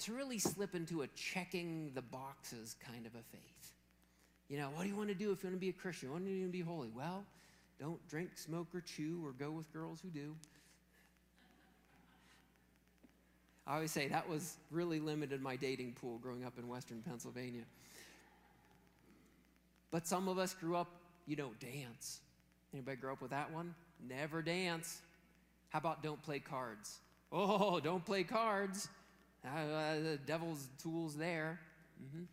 to 0.00 0.12
really 0.12 0.38
slip 0.38 0.74
into 0.74 1.00
a 1.00 1.06
checking 1.08 1.90
the 1.94 2.02
boxes 2.02 2.76
kind 2.86 3.06
of 3.06 3.14
a 3.14 3.22
faith. 3.32 3.72
You 4.50 4.58
know, 4.58 4.68
what 4.74 4.82
do 4.82 4.90
you 4.90 4.94
want 4.94 5.08
to 5.08 5.14
do 5.14 5.32
if 5.32 5.42
you 5.42 5.48
want 5.48 5.56
to 5.56 5.60
be 5.60 5.70
a 5.70 5.72
Christian? 5.72 6.12
What 6.12 6.22
do 6.22 6.30
you 6.30 6.42
want 6.42 6.52
to 6.52 6.58
be 6.58 6.62
holy? 6.62 6.90
Well, 6.94 7.24
don't 7.80 8.06
drink, 8.08 8.36
smoke, 8.36 8.66
or 8.74 8.82
chew, 8.82 9.22
or 9.24 9.32
go 9.32 9.50
with 9.50 9.72
girls 9.72 10.00
who 10.02 10.10
do. 10.10 10.36
I 13.66 13.76
always 13.76 13.90
say 13.90 14.06
that 14.08 14.28
was 14.28 14.58
really 14.70 15.00
limited 15.00 15.40
my 15.40 15.56
dating 15.56 15.92
pool 15.98 16.18
growing 16.18 16.44
up 16.44 16.58
in 16.58 16.68
Western 16.68 17.00
Pennsylvania. 17.00 17.64
But 19.90 20.06
some 20.06 20.28
of 20.28 20.38
us 20.38 20.52
grew 20.52 20.76
up, 20.76 20.99
you 21.30 21.36
don't 21.36 21.58
dance. 21.60 22.20
Anybody 22.74 22.96
grow 22.96 23.12
up 23.12 23.22
with 23.22 23.30
that 23.30 23.52
one? 23.52 23.72
Never 24.08 24.42
dance. 24.42 25.00
How 25.68 25.78
about 25.78 26.02
don't 26.02 26.20
play 26.22 26.40
cards? 26.40 26.98
Oh, 27.30 27.78
don't 27.78 28.04
play 28.04 28.24
cards. 28.24 28.88
Uh, 29.46 29.94
the 30.02 30.18
devil's 30.26 30.66
tools 30.82 31.16
there. 31.16 31.60
Mm-hmm. 32.02 32.24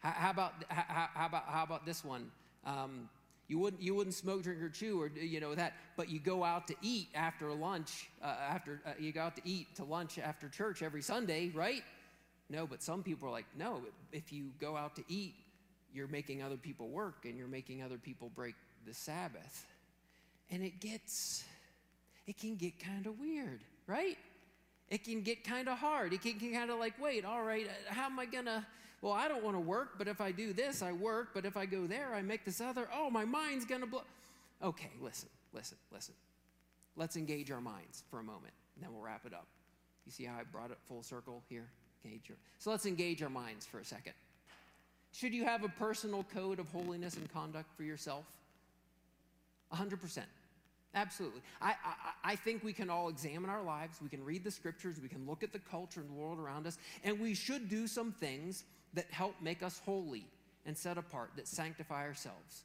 How, 0.00 0.10
how, 0.10 0.30
about 0.30 0.52
how, 0.68 1.08
how, 1.14 1.26
about 1.26 1.44
how 1.46 1.62
about 1.62 1.86
this 1.86 2.04
one? 2.04 2.30
Um, 2.66 3.08
you 3.48 3.58
wouldn't 3.58 3.82
you 3.82 3.94
wouldn't 3.94 4.14
smoke, 4.14 4.42
drink, 4.42 4.60
or 4.60 4.68
chew, 4.68 5.00
or 5.00 5.08
you 5.08 5.40
know 5.40 5.54
that, 5.54 5.72
but 5.96 6.10
you 6.10 6.20
go 6.20 6.44
out 6.44 6.68
to 6.68 6.74
eat 6.82 7.08
after 7.14 7.50
lunch. 7.52 8.10
Uh, 8.22 8.26
after 8.26 8.82
uh, 8.86 8.90
you 9.00 9.12
go 9.12 9.22
out 9.22 9.36
to 9.36 9.42
eat 9.46 9.74
to 9.76 9.84
lunch 9.84 10.18
after 10.18 10.48
church 10.50 10.82
every 10.82 11.02
Sunday, 11.02 11.50
right? 11.54 11.82
No, 12.50 12.66
but 12.66 12.82
some 12.82 13.02
people 13.02 13.28
are 13.28 13.32
like, 13.32 13.46
no. 13.56 13.80
If 14.12 14.30
you 14.30 14.50
go 14.60 14.76
out 14.76 14.94
to 14.96 15.04
eat, 15.08 15.34
you're 15.94 16.08
making 16.08 16.42
other 16.42 16.56
people 16.56 16.88
work, 16.88 17.24
and 17.24 17.38
you're 17.38 17.48
making 17.48 17.82
other 17.82 17.98
people 17.98 18.30
break 18.34 18.54
the 18.86 18.94
Sabbath 18.94 19.66
and 20.50 20.62
it 20.62 20.80
gets, 20.80 21.44
it 22.26 22.38
can 22.38 22.56
get 22.56 22.78
kind 22.78 23.06
of 23.06 23.18
weird, 23.18 23.60
right? 23.86 24.18
It 24.88 25.04
can 25.04 25.22
get 25.22 25.44
kind 25.44 25.68
of 25.68 25.78
hard. 25.78 26.12
It 26.12 26.22
can, 26.22 26.38
can 26.38 26.52
kind 26.52 26.70
of 26.70 26.78
like, 26.78 27.00
wait, 27.00 27.24
all 27.24 27.42
right, 27.42 27.66
uh, 27.66 27.94
how 27.94 28.06
am 28.06 28.18
I 28.18 28.26
gonna? 28.26 28.66
Well, 29.02 29.12
I 29.12 29.28
don't 29.28 29.44
want 29.44 29.56
to 29.56 29.60
work, 29.60 29.90
but 29.96 30.08
if 30.08 30.20
I 30.20 30.32
do 30.32 30.52
this, 30.52 30.82
I 30.82 30.92
work. 30.92 31.28
But 31.32 31.46
if 31.46 31.56
I 31.56 31.64
go 31.64 31.86
there, 31.86 32.12
I 32.12 32.20
make 32.20 32.44
this 32.44 32.60
other. 32.60 32.86
Oh, 32.94 33.08
my 33.08 33.24
mind's 33.24 33.64
gonna 33.64 33.86
blow. 33.86 34.02
Okay, 34.62 34.90
listen, 35.00 35.28
listen, 35.54 35.78
listen. 35.92 36.14
Let's 36.96 37.16
engage 37.16 37.50
our 37.50 37.60
minds 37.60 38.02
for 38.10 38.18
a 38.18 38.24
moment, 38.24 38.52
and 38.74 38.84
then 38.84 38.92
we'll 38.92 39.02
wrap 39.02 39.24
it 39.24 39.32
up. 39.32 39.46
You 40.04 40.12
see 40.12 40.24
how 40.24 40.34
I 40.38 40.42
brought 40.42 40.70
it 40.70 40.78
full 40.88 41.02
circle 41.02 41.42
here? 41.48 41.68
Engage 42.04 42.28
your, 42.28 42.38
so 42.58 42.70
let's 42.70 42.86
engage 42.86 43.22
our 43.22 43.30
minds 43.30 43.64
for 43.64 43.78
a 43.78 43.84
second. 43.84 44.14
Should 45.12 45.34
you 45.34 45.44
have 45.44 45.64
a 45.64 45.68
personal 45.68 46.24
code 46.34 46.58
of 46.58 46.68
holiness 46.68 47.16
and 47.16 47.30
conduct 47.32 47.74
for 47.76 47.82
yourself? 47.82 48.24
100%. 49.72 50.18
Absolutely. 50.94 51.40
I, 51.60 51.70
I, 51.70 52.32
I, 52.32 52.36
think 52.36 52.64
we 52.64 52.72
can 52.72 52.90
all 52.90 53.08
examine 53.08 53.48
our 53.48 53.62
lives. 53.62 53.98
We 54.02 54.08
can 54.08 54.24
read 54.24 54.42
the 54.42 54.50
scriptures. 54.50 54.96
We 55.00 55.08
can 55.08 55.24
look 55.24 55.44
at 55.44 55.52
the 55.52 55.60
culture 55.60 56.00
and 56.00 56.08
the 56.08 56.14
world 56.14 56.40
around 56.40 56.66
us. 56.66 56.78
And 57.04 57.20
we 57.20 57.34
should 57.34 57.68
do 57.68 57.86
some 57.86 58.10
things 58.10 58.64
that 58.94 59.06
help 59.10 59.36
make 59.40 59.62
us 59.62 59.80
holy 59.84 60.24
and 60.66 60.76
set 60.76 60.98
apart, 60.98 61.30
that 61.36 61.46
sanctify 61.46 62.06
ourselves. 62.06 62.64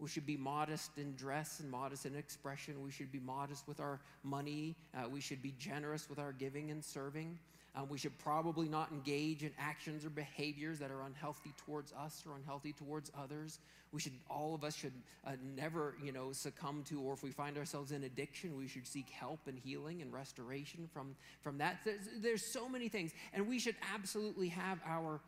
We 0.00 0.08
should 0.08 0.26
be 0.26 0.36
modest 0.36 0.92
in 0.96 1.14
dress 1.16 1.60
and 1.60 1.70
modest 1.70 2.06
in 2.06 2.14
expression. 2.14 2.82
We 2.82 2.90
should 2.90 3.10
be 3.10 3.18
modest 3.20 3.66
with 3.66 3.80
our 3.80 4.00
money. 4.22 4.76
Uh, 4.94 5.08
we 5.08 5.20
should 5.20 5.42
be 5.42 5.54
generous 5.58 6.08
with 6.08 6.18
our 6.18 6.32
giving 6.32 6.70
and 6.70 6.84
serving. 6.84 7.38
Um, 7.74 7.88
we 7.88 7.98
should 7.98 8.16
probably 8.18 8.68
not 8.68 8.90
engage 8.90 9.42
in 9.42 9.52
actions 9.58 10.04
or 10.04 10.10
behaviors 10.10 10.78
that 10.78 10.90
are 10.90 11.02
unhealthy 11.02 11.52
towards 11.64 11.92
us 11.92 12.24
or 12.26 12.36
unhealthy 12.36 12.72
towards 12.72 13.10
others. 13.16 13.58
We 13.92 14.00
should, 14.00 14.12
all 14.28 14.54
of 14.54 14.64
us 14.64 14.74
should 14.74 14.92
uh, 15.26 15.32
never, 15.56 15.94
you 16.02 16.12
know, 16.12 16.32
succumb 16.32 16.84
to, 16.88 17.00
or 17.00 17.12
if 17.12 17.22
we 17.22 17.30
find 17.30 17.56
ourselves 17.56 17.92
in 17.92 18.04
addiction, 18.04 18.56
we 18.56 18.68
should 18.68 18.86
seek 18.86 19.08
help 19.10 19.40
and 19.46 19.58
healing 19.58 20.02
and 20.02 20.12
restoration 20.12 20.88
from, 20.92 21.14
from 21.42 21.58
that. 21.58 21.78
There's, 21.84 22.08
there's 22.20 22.46
so 22.46 22.68
many 22.68 22.88
things. 22.88 23.12
And 23.32 23.46
we 23.46 23.58
should 23.58 23.76
absolutely 23.94 24.48
have 24.48 24.80
our 24.86 25.20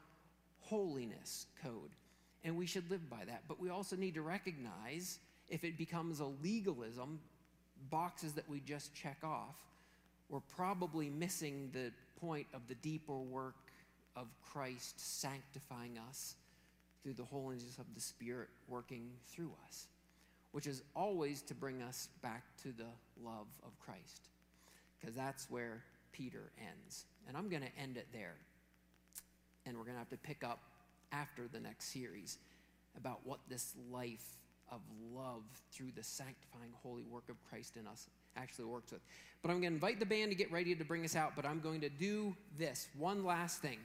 holiness 0.61 1.47
code. 1.63 1.91
And 2.45 2.57
we 2.57 2.67
should 2.67 2.91
live 2.91 3.09
by 3.11 3.25
that. 3.27 3.43
But 3.49 3.61
we 3.61 3.71
also 3.71 3.97
need 3.97 4.15
to 4.15 4.23
recognize 4.23 5.19
if 5.49 5.65
it 5.65 5.77
becomes 5.77 6.21
a 6.21 6.27
legalism, 6.43 7.21
boxes 7.91 8.33
that 8.35 8.49
we 8.49 8.61
just 8.61 8.95
check 8.95 9.19
off, 9.25 9.57
we're 10.29 10.41
probably 10.41 11.11
missing 11.11 11.71
the 11.73 11.93
point 12.21 12.47
of 12.55 12.61
the 12.69 12.77
deeper 12.77 13.19
work 13.19 13.57
of 14.17 14.29
Christ 14.53 15.21
sanctifying 15.21 15.99
us 16.09 16.37
through 17.03 17.15
the 17.15 17.25
holiness 17.25 17.79
of 17.79 17.87
the 17.95 18.01
Spirit 18.01 18.49
working 18.69 19.11
through 19.33 19.51
us, 19.67 19.87
which 20.53 20.67
is 20.67 20.83
always 20.95 21.43
to 21.43 21.55
bring 21.55 21.83
us 21.83 22.09
back 22.23 22.45
to 22.63 22.69
the 22.73 22.87
love 23.25 23.47
of 23.65 23.79
Christ, 23.81 24.29
because 25.01 25.17
that's 25.17 25.51
where 25.51 25.83
Peter 26.13 26.51
ends. 26.59 27.05
And 27.27 27.37
I'm 27.37 27.49
going 27.49 27.63
to 27.63 27.81
end 27.81 27.97
it 27.97 28.07
there. 28.13 28.35
And 29.67 29.77
we're 29.77 29.85
going 29.85 29.95
to 29.95 30.01
have 30.01 30.11
to 30.11 30.17
pick 30.17 30.45
up 30.45 30.61
after 31.13 31.49
the 31.49 31.61
next 31.61 31.93
series 31.93 32.39
about 32.97 33.21
what 33.25 33.41
this 33.49 33.75
life 33.91 34.39
of 34.71 34.81
love 35.13 35.43
through 35.73 35.91
the 35.97 36.03
sanctifying 36.03 36.73
holy 36.83 37.03
work 37.03 37.29
of 37.29 37.37
Christ 37.49 37.77
in 37.77 37.87
us 37.87 38.09
actually 38.37 38.67
works 38.67 38.93
with. 38.93 39.01
But 39.43 39.51
I'm 39.51 39.61
going 39.61 39.73
to 39.73 39.75
invite 39.75 39.99
the 39.99 40.07
band 40.07 40.31
to 40.31 40.37
get 40.37 40.53
ready 40.53 40.75
to 40.75 40.85
bring 40.85 41.05
us 41.05 41.17
out, 41.17 41.33
but 41.35 41.45
I'm 41.45 41.61
going 41.61 41.81
to 41.81 41.89
do 41.89 42.37
this 42.59 42.89
one 42.97 43.25
last 43.25 43.61
thing. 43.61 43.79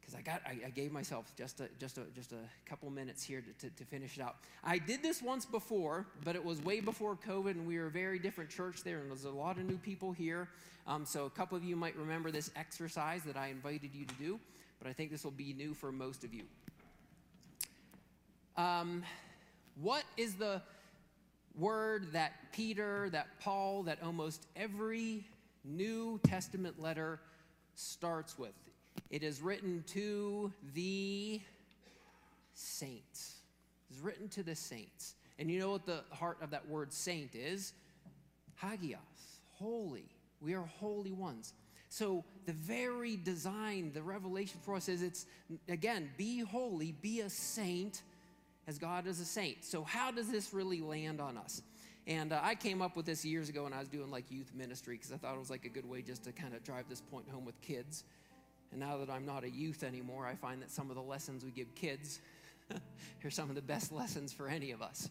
Because 0.00 0.14
I 0.16 0.20
got, 0.20 0.42
I, 0.44 0.66
I, 0.66 0.70
gave 0.70 0.90
myself 0.90 1.32
just 1.38 1.60
a, 1.60 1.68
just 1.78 1.96
a, 1.96 2.02
just 2.12 2.32
a 2.32 2.68
couple 2.68 2.90
minutes 2.90 3.22
here 3.22 3.40
to, 3.40 3.68
to, 3.68 3.76
to 3.76 3.84
finish 3.84 4.18
it 4.18 4.22
out. 4.22 4.34
I 4.64 4.78
did 4.78 5.00
this 5.00 5.22
once 5.22 5.46
before, 5.46 6.06
but 6.24 6.34
it 6.34 6.44
was 6.44 6.60
way 6.60 6.80
before 6.80 7.16
COVID, 7.16 7.52
and 7.52 7.66
we 7.68 7.78
were 7.78 7.86
a 7.86 7.90
very 7.90 8.18
different 8.18 8.50
church 8.50 8.82
there, 8.82 8.98
and 8.98 9.08
there's 9.08 9.24
a 9.24 9.30
lot 9.30 9.58
of 9.58 9.64
new 9.64 9.76
people 9.76 10.10
here. 10.10 10.48
Um, 10.88 11.06
so 11.06 11.26
a 11.26 11.30
couple 11.30 11.56
of 11.56 11.62
you 11.62 11.76
might 11.76 11.96
remember 11.96 12.32
this 12.32 12.50
exercise 12.56 13.22
that 13.22 13.36
I 13.36 13.48
invited 13.48 13.94
you 13.94 14.04
to 14.04 14.14
do, 14.14 14.40
but 14.82 14.90
I 14.90 14.92
think 14.92 15.10
this 15.12 15.22
will 15.22 15.30
be 15.30 15.52
new 15.52 15.74
for 15.74 15.92
most 15.92 16.24
of 16.24 16.34
you. 16.34 16.42
Um, 18.56 19.04
what 19.80 20.02
is 20.16 20.34
the 20.34 20.60
word 21.56 22.12
that 22.12 22.32
Peter, 22.52 23.08
that 23.10 23.28
Paul, 23.40 23.84
that 23.84 23.98
almost 24.02 24.46
every 24.56 25.24
New 25.64 26.18
Testament 26.24 26.80
letter 26.80 27.20
starts 27.74 28.38
with. 28.38 28.54
It 29.10 29.22
is 29.22 29.40
written 29.40 29.84
to 29.88 30.52
the 30.74 31.40
saints. 32.54 33.36
It's 33.90 34.00
written 34.00 34.28
to 34.30 34.42
the 34.42 34.54
saints. 34.54 35.14
And 35.38 35.50
you 35.50 35.60
know 35.60 35.70
what 35.70 35.86
the 35.86 36.00
heart 36.10 36.38
of 36.42 36.50
that 36.50 36.68
word 36.68 36.92
saint 36.92 37.34
is? 37.34 37.72
Hagios, 38.56 39.00
holy. 39.52 40.06
We 40.40 40.54
are 40.54 40.68
holy 40.80 41.12
ones. 41.12 41.54
So 41.88 42.24
the 42.46 42.52
very 42.52 43.16
design, 43.16 43.92
the 43.92 44.02
revelation 44.02 44.60
for 44.62 44.74
us 44.74 44.88
is 44.88 45.02
it's, 45.02 45.26
again, 45.68 46.10
be 46.16 46.40
holy, 46.40 46.92
be 46.92 47.20
a 47.20 47.30
saint 47.30 48.02
as 48.66 48.78
God 48.78 49.06
is 49.06 49.20
a 49.20 49.24
saint. 49.24 49.64
So, 49.64 49.84
how 49.84 50.10
does 50.10 50.30
this 50.30 50.52
really 50.52 50.80
land 50.80 51.20
on 51.20 51.36
us? 51.36 51.62
And 52.06 52.32
uh, 52.32 52.40
I 52.42 52.54
came 52.54 52.82
up 52.82 52.96
with 52.96 53.06
this 53.06 53.24
years 53.24 53.48
ago 53.48 53.64
when 53.64 53.72
I 53.72 53.78
was 53.78 53.88
doing 53.88 54.10
like 54.10 54.30
youth 54.30 54.52
ministry 54.54 54.96
because 54.96 55.12
I 55.12 55.16
thought 55.16 55.34
it 55.34 55.38
was 55.38 55.50
like 55.50 55.64
a 55.64 55.68
good 55.68 55.88
way 55.88 56.02
just 56.02 56.24
to 56.24 56.32
kind 56.32 56.54
of 56.54 56.64
drive 56.64 56.88
this 56.88 57.00
point 57.00 57.28
home 57.28 57.44
with 57.44 57.60
kids. 57.60 58.04
And 58.72 58.80
now 58.80 58.98
that 58.98 59.10
I'm 59.10 59.24
not 59.24 59.44
a 59.44 59.50
youth 59.50 59.84
anymore, 59.84 60.26
I 60.26 60.34
find 60.34 60.62
that 60.62 60.70
some 60.70 60.90
of 60.90 60.96
the 60.96 61.02
lessons 61.02 61.44
we 61.44 61.50
give 61.50 61.72
kids 61.74 62.20
are 63.24 63.30
some 63.30 63.50
of 63.50 63.54
the 63.54 63.62
best 63.62 63.92
lessons 63.92 64.32
for 64.32 64.48
any 64.48 64.72
of 64.72 64.82
us. 64.82 65.08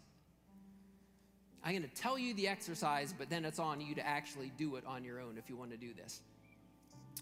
I'm 1.63 1.71
going 1.71 1.83
to 1.83 1.95
tell 1.95 2.17
you 2.17 2.33
the 2.33 2.47
exercise, 2.47 3.13
but 3.17 3.29
then 3.29 3.45
it's 3.45 3.59
on 3.59 3.79
you 3.81 3.93
to 3.95 4.05
actually 4.05 4.51
do 4.57 4.75
it 4.77 4.83
on 4.85 5.03
your 5.03 5.21
own 5.21 5.37
if 5.37 5.47
you 5.47 5.55
want 5.55 5.71
to 5.71 5.77
do 5.77 5.93
this. 5.93 6.21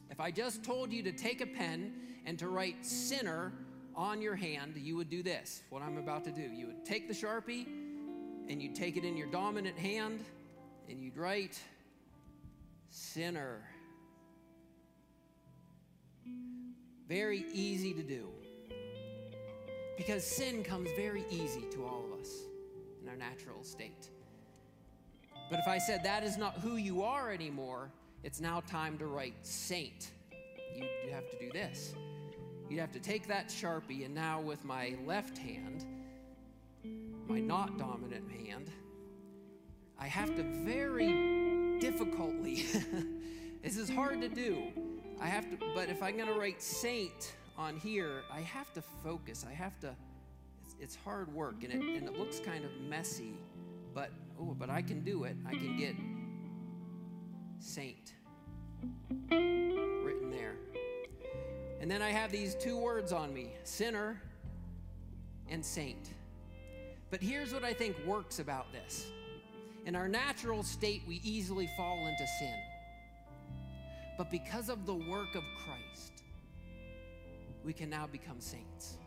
If 0.10 0.20
I 0.20 0.32
just 0.32 0.64
told 0.64 0.92
you 0.92 1.04
to 1.04 1.12
take 1.12 1.42
a 1.42 1.46
pen 1.46 1.94
and 2.26 2.38
to 2.40 2.48
write 2.48 2.86
sinner 2.86 3.54
on 3.96 4.22
your 4.22 4.36
hand, 4.36 4.76
you 4.78 4.96
would 4.96 5.10
do 5.10 5.22
this, 5.22 5.62
what 5.70 5.82
I'm 5.82 5.98
about 5.98 6.24
to 6.26 6.32
do. 6.32 6.42
You 6.42 6.68
would 6.68 6.86
take 6.86 7.08
the 7.08 7.14
Sharpie 7.14 7.66
and 8.48 8.62
you'd 8.62 8.76
take 8.76 8.98
it 8.98 9.06
in 9.06 9.16
your 9.16 9.28
dominant 9.28 9.78
hand 9.78 10.24
and 10.90 11.02
you'd 11.02 11.18
write 11.18 11.60
sinner. 12.90 13.62
Very 17.08 17.46
easy 17.54 17.94
to 17.94 18.04
do. 18.04 18.28
Because 19.98 20.26
sin 20.26 20.64
comes 20.64 20.90
very 20.96 21.26
easy 21.30 21.66
to 21.72 21.86
all 21.86 22.06
of 22.12 22.20
us 22.20 22.30
in 23.02 23.10
our 23.10 23.16
natural 23.16 23.64
state. 23.64 24.10
But 25.50 25.60
if 25.60 25.68
I 25.68 25.78
said 25.78 26.04
that 26.04 26.24
is 26.24 26.38
not 26.38 26.56
who 26.56 26.78
you 26.78 27.04
are 27.04 27.32
anymore, 27.32 27.92
it's 28.24 28.42
now 28.42 28.62
time 28.62 28.98
to 28.98 29.06
write 29.06 29.36
saint. 29.42 30.12
You 30.76 31.12
have 31.12 31.30
to 31.30 31.40
do 31.40 31.52
this. 31.52 31.94
You'd 32.70 32.80
have 32.80 32.92
to 32.92 33.00
take 33.00 33.28
that 33.28 33.48
Sharpie, 33.48 34.06
and 34.06 34.14
now 34.14 34.40
with 34.42 34.64
my 34.64 34.96
left 35.06 35.38
hand, 35.38 35.86
my 37.28 37.40
not 37.40 37.78
dominant 37.78 38.30
hand, 38.32 38.70
I 39.98 40.08
have 40.08 40.36
to 40.36 40.44
very 40.44 41.80
difficultly, 41.80 42.66
this 43.64 43.78
is 43.78 43.90
hard 43.90 44.22
to 44.22 44.30
do. 44.30 44.64
I 45.20 45.28
have 45.28 45.50
to, 45.50 45.58
but 45.74 45.90
if 45.90 46.04
I'm 46.04 46.16
going 46.16 46.30
to 46.30 46.40
write 46.40 46.62
saint 46.62 47.36
on 47.58 47.76
here, 47.76 48.22
I 48.32 48.42
have 48.42 48.72
to 48.74 48.82
focus. 49.04 49.46
I 49.50 49.54
have 49.54 49.80
to, 49.80 49.96
it's, 50.64 50.76
it's 50.80 50.96
hard 50.96 51.34
work, 51.34 51.64
and 51.64 51.74
it, 51.74 51.82
and 51.82 52.08
it 52.08 52.18
looks 52.18 52.40
kind 52.40 52.64
of 52.64 52.72
messy, 52.88 53.34
but, 53.94 54.12
oh, 54.40 54.56
but 54.58 54.70
I 54.70 54.82
can 54.82 55.04
do 55.04 55.24
it. 55.24 55.36
I 55.46 55.52
can 55.52 55.78
get 55.78 55.96
saint 57.60 58.14
written 59.30 60.32
there. 60.32 60.56
And 61.80 61.90
then 61.90 62.02
I 62.02 62.10
have 62.10 62.32
these 62.32 62.56
two 62.56 62.78
words 62.78 63.12
on 63.12 63.34
me 63.34 63.54
sinner 63.64 64.22
and 65.50 65.64
saint. 65.66 66.14
But 67.10 67.22
here's 67.22 67.54
what 67.54 67.64
I 67.64 67.74
think 67.74 67.96
works 68.06 68.40
about 68.40 68.72
this 68.72 69.12
in 69.86 69.96
our 69.96 70.08
natural 70.08 70.62
state, 70.62 71.02
we 71.08 71.22
easily 71.24 71.70
fall 71.76 72.06
into 72.06 72.26
sin. 72.40 72.56
But 74.18 74.30
because 74.30 74.70
of 74.70 74.86
the 74.86 74.94
work 74.94 75.34
of 75.36 75.44
Christ, 75.64 76.24
we 77.64 77.74
can 77.74 77.90
now 77.90 78.06
become 78.06 78.40
saints. 78.40 78.98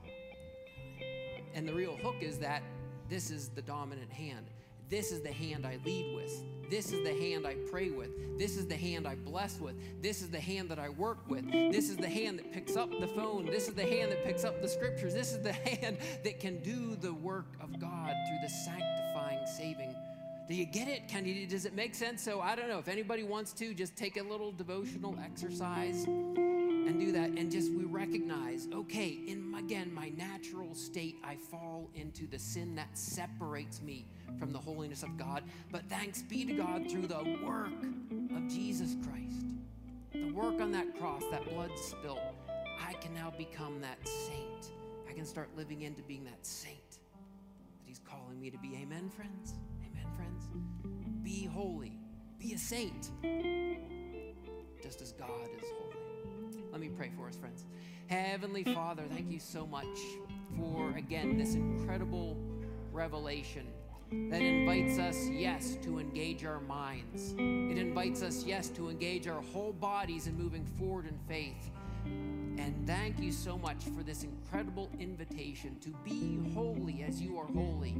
And 1.54 1.68
the 1.68 1.74
real 1.74 1.96
hook 1.96 2.16
is 2.20 2.38
that 2.38 2.62
this 3.08 3.30
is 3.30 3.50
the 3.50 3.62
dominant 3.62 4.10
hand. 4.10 4.46
This 4.92 5.10
is 5.10 5.22
the 5.22 5.32
hand 5.32 5.64
I 5.64 5.78
lead 5.86 6.14
with. 6.14 6.44
This 6.68 6.92
is 6.92 7.02
the 7.02 7.14
hand 7.14 7.46
I 7.46 7.54
pray 7.70 7.88
with. 7.88 8.10
This 8.38 8.58
is 8.58 8.66
the 8.66 8.76
hand 8.76 9.08
I 9.08 9.14
bless 9.14 9.58
with. 9.58 9.74
This 10.02 10.20
is 10.20 10.28
the 10.28 10.38
hand 10.38 10.68
that 10.68 10.78
I 10.78 10.90
work 10.90 11.30
with. 11.30 11.50
This 11.50 11.88
is 11.88 11.96
the 11.96 12.10
hand 12.10 12.38
that 12.38 12.52
picks 12.52 12.76
up 12.76 12.90
the 13.00 13.06
phone. 13.06 13.46
This 13.46 13.68
is 13.68 13.74
the 13.74 13.86
hand 13.86 14.12
that 14.12 14.22
picks 14.22 14.44
up 14.44 14.60
the 14.60 14.68
scriptures. 14.68 15.14
This 15.14 15.32
is 15.32 15.42
the 15.42 15.52
hand 15.80 15.96
that 16.24 16.40
can 16.40 16.62
do 16.62 16.94
the 16.96 17.14
work 17.14 17.56
of 17.62 17.80
God 17.80 18.14
through 18.28 18.38
the 18.42 18.50
sanctifying, 18.50 19.46
saving. 19.46 19.96
Do 20.46 20.54
you 20.54 20.66
get 20.66 20.88
it? 20.88 21.08
Can 21.08 21.24
you, 21.24 21.46
does 21.46 21.64
it 21.64 21.74
make 21.74 21.94
sense? 21.94 22.22
So 22.22 22.42
I 22.42 22.54
don't 22.54 22.68
know 22.68 22.78
if 22.78 22.88
anybody 22.88 23.22
wants 23.22 23.54
to 23.54 23.72
just 23.72 23.96
take 23.96 24.18
a 24.18 24.22
little 24.22 24.52
devotional 24.52 25.18
exercise 25.24 26.06
and 26.86 26.98
do 26.98 27.12
that 27.12 27.30
and 27.30 27.50
just 27.50 27.72
we 27.72 27.84
recognize 27.84 28.68
okay 28.74 29.18
in 29.26 29.50
my, 29.50 29.60
again 29.60 29.92
my 29.92 30.08
natural 30.10 30.74
state 30.74 31.16
i 31.24 31.34
fall 31.34 31.90
into 31.94 32.26
the 32.26 32.38
sin 32.38 32.74
that 32.74 32.88
separates 32.96 33.80
me 33.82 34.06
from 34.38 34.50
the 34.50 34.58
holiness 34.58 35.02
of 35.02 35.16
god. 35.18 35.42
But 35.70 35.84
thanks 35.88 36.22
be 36.22 36.44
to 36.46 36.54
god 36.54 36.90
through 36.90 37.06
the 37.06 37.38
work 37.44 37.82
of 38.36 38.48
jesus 38.48 38.96
christ 39.06 39.46
the 40.12 40.32
work 40.32 40.60
on 40.60 40.72
that 40.72 40.98
cross 40.98 41.22
that 41.30 41.48
blood 41.48 41.70
spilt 41.76 42.20
i 42.86 42.92
can 42.94 43.14
now 43.14 43.32
become 43.36 43.80
that 43.80 43.98
saint. 44.06 44.72
I 45.08 45.12
can 45.12 45.26
start 45.26 45.50
living 45.56 45.82
into 45.82 46.02
being 46.02 46.24
that 46.24 46.46
saint 46.46 46.90
that 46.90 47.84
he's 47.84 47.98
calling 47.98 48.40
me 48.40 48.50
to 48.50 48.56
be. 48.56 48.78
Amen 48.80 49.10
friends? 49.10 49.52
Amen 49.86 50.06
friends? 50.16 50.48
Be 51.22 51.44
holy. 51.44 51.98
Be 52.38 52.54
a 52.54 52.58
saint 52.58 53.10
just 54.82 55.02
as 55.02 55.12
god 55.12 55.48
is 55.58 55.68
holy 55.78 56.11
let 56.72 56.80
me 56.80 56.88
pray 56.88 57.10
for 57.14 57.28
us, 57.28 57.36
friends. 57.36 57.66
Heavenly 58.06 58.64
Father, 58.64 59.04
thank 59.10 59.30
you 59.30 59.38
so 59.38 59.66
much 59.66 59.86
for, 60.56 60.96
again, 60.96 61.36
this 61.36 61.54
incredible 61.54 62.36
revelation 62.92 63.66
that 64.10 64.40
invites 64.40 64.98
us, 64.98 65.28
yes, 65.28 65.76
to 65.82 65.98
engage 65.98 66.44
our 66.44 66.60
minds. 66.60 67.34
It 67.38 67.78
invites 67.78 68.22
us, 68.22 68.44
yes, 68.44 68.68
to 68.70 68.88
engage 68.88 69.28
our 69.28 69.42
whole 69.52 69.72
bodies 69.74 70.26
in 70.26 70.36
moving 70.36 70.64
forward 70.78 71.06
in 71.06 71.18
faith. 71.28 71.70
And 72.04 72.86
thank 72.86 73.20
you 73.20 73.32
so 73.32 73.58
much 73.58 73.84
for 73.96 74.02
this 74.02 74.24
incredible 74.24 74.90
invitation 74.98 75.78
to 75.80 75.90
be 76.04 76.40
holy 76.54 77.04
as 77.06 77.20
you 77.20 77.38
are 77.38 77.46
holy. 77.46 77.96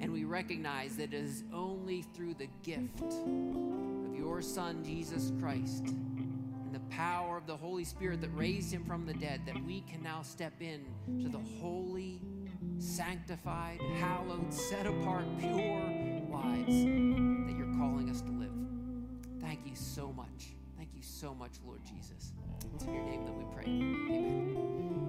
And 0.00 0.12
we 0.12 0.24
recognize 0.24 0.96
that 0.96 1.12
it 1.12 1.14
is 1.14 1.44
only 1.52 2.02
through 2.14 2.34
the 2.34 2.48
gift 2.62 3.02
of 3.02 4.16
your 4.16 4.40
Son, 4.40 4.82
Jesus 4.82 5.30
Christ 5.40 5.94
the 6.74 6.80
power 6.90 7.36
of 7.36 7.46
the 7.46 7.56
Holy 7.56 7.84
Spirit 7.84 8.20
that 8.20 8.34
raised 8.34 8.74
him 8.74 8.84
from 8.84 9.06
the 9.06 9.14
dead, 9.14 9.42
that 9.46 9.64
we 9.64 9.82
can 9.82 10.02
now 10.02 10.22
step 10.22 10.54
in 10.60 10.84
to 11.22 11.28
the 11.28 11.38
holy, 11.60 12.20
sanctified, 12.78 13.80
hallowed, 14.00 14.52
set 14.52 14.84
apart, 14.84 15.24
pure 15.38 15.82
lives 16.30 16.84
that 17.46 17.54
you're 17.56 17.72
calling 17.78 18.10
us 18.10 18.20
to 18.22 18.30
live. 18.30 18.50
Thank 19.40 19.60
you 19.66 19.76
so 19.76 20.12
much. 20.12 20.54
Thank 20.76 20.90
you 20.94 21.02
so 21.02 21.32
much, 21.32 21.52
Lord 21.64 21.80
Jesus. 21.84 22.32
It's 22.74 22.84
in 22.84 22.92
your 22.92 23.04
name 23.04 23.24
that 23.24 23.34
we 23.34 23.44
pray. 23.54 23.64
Amen. 23.66 25.03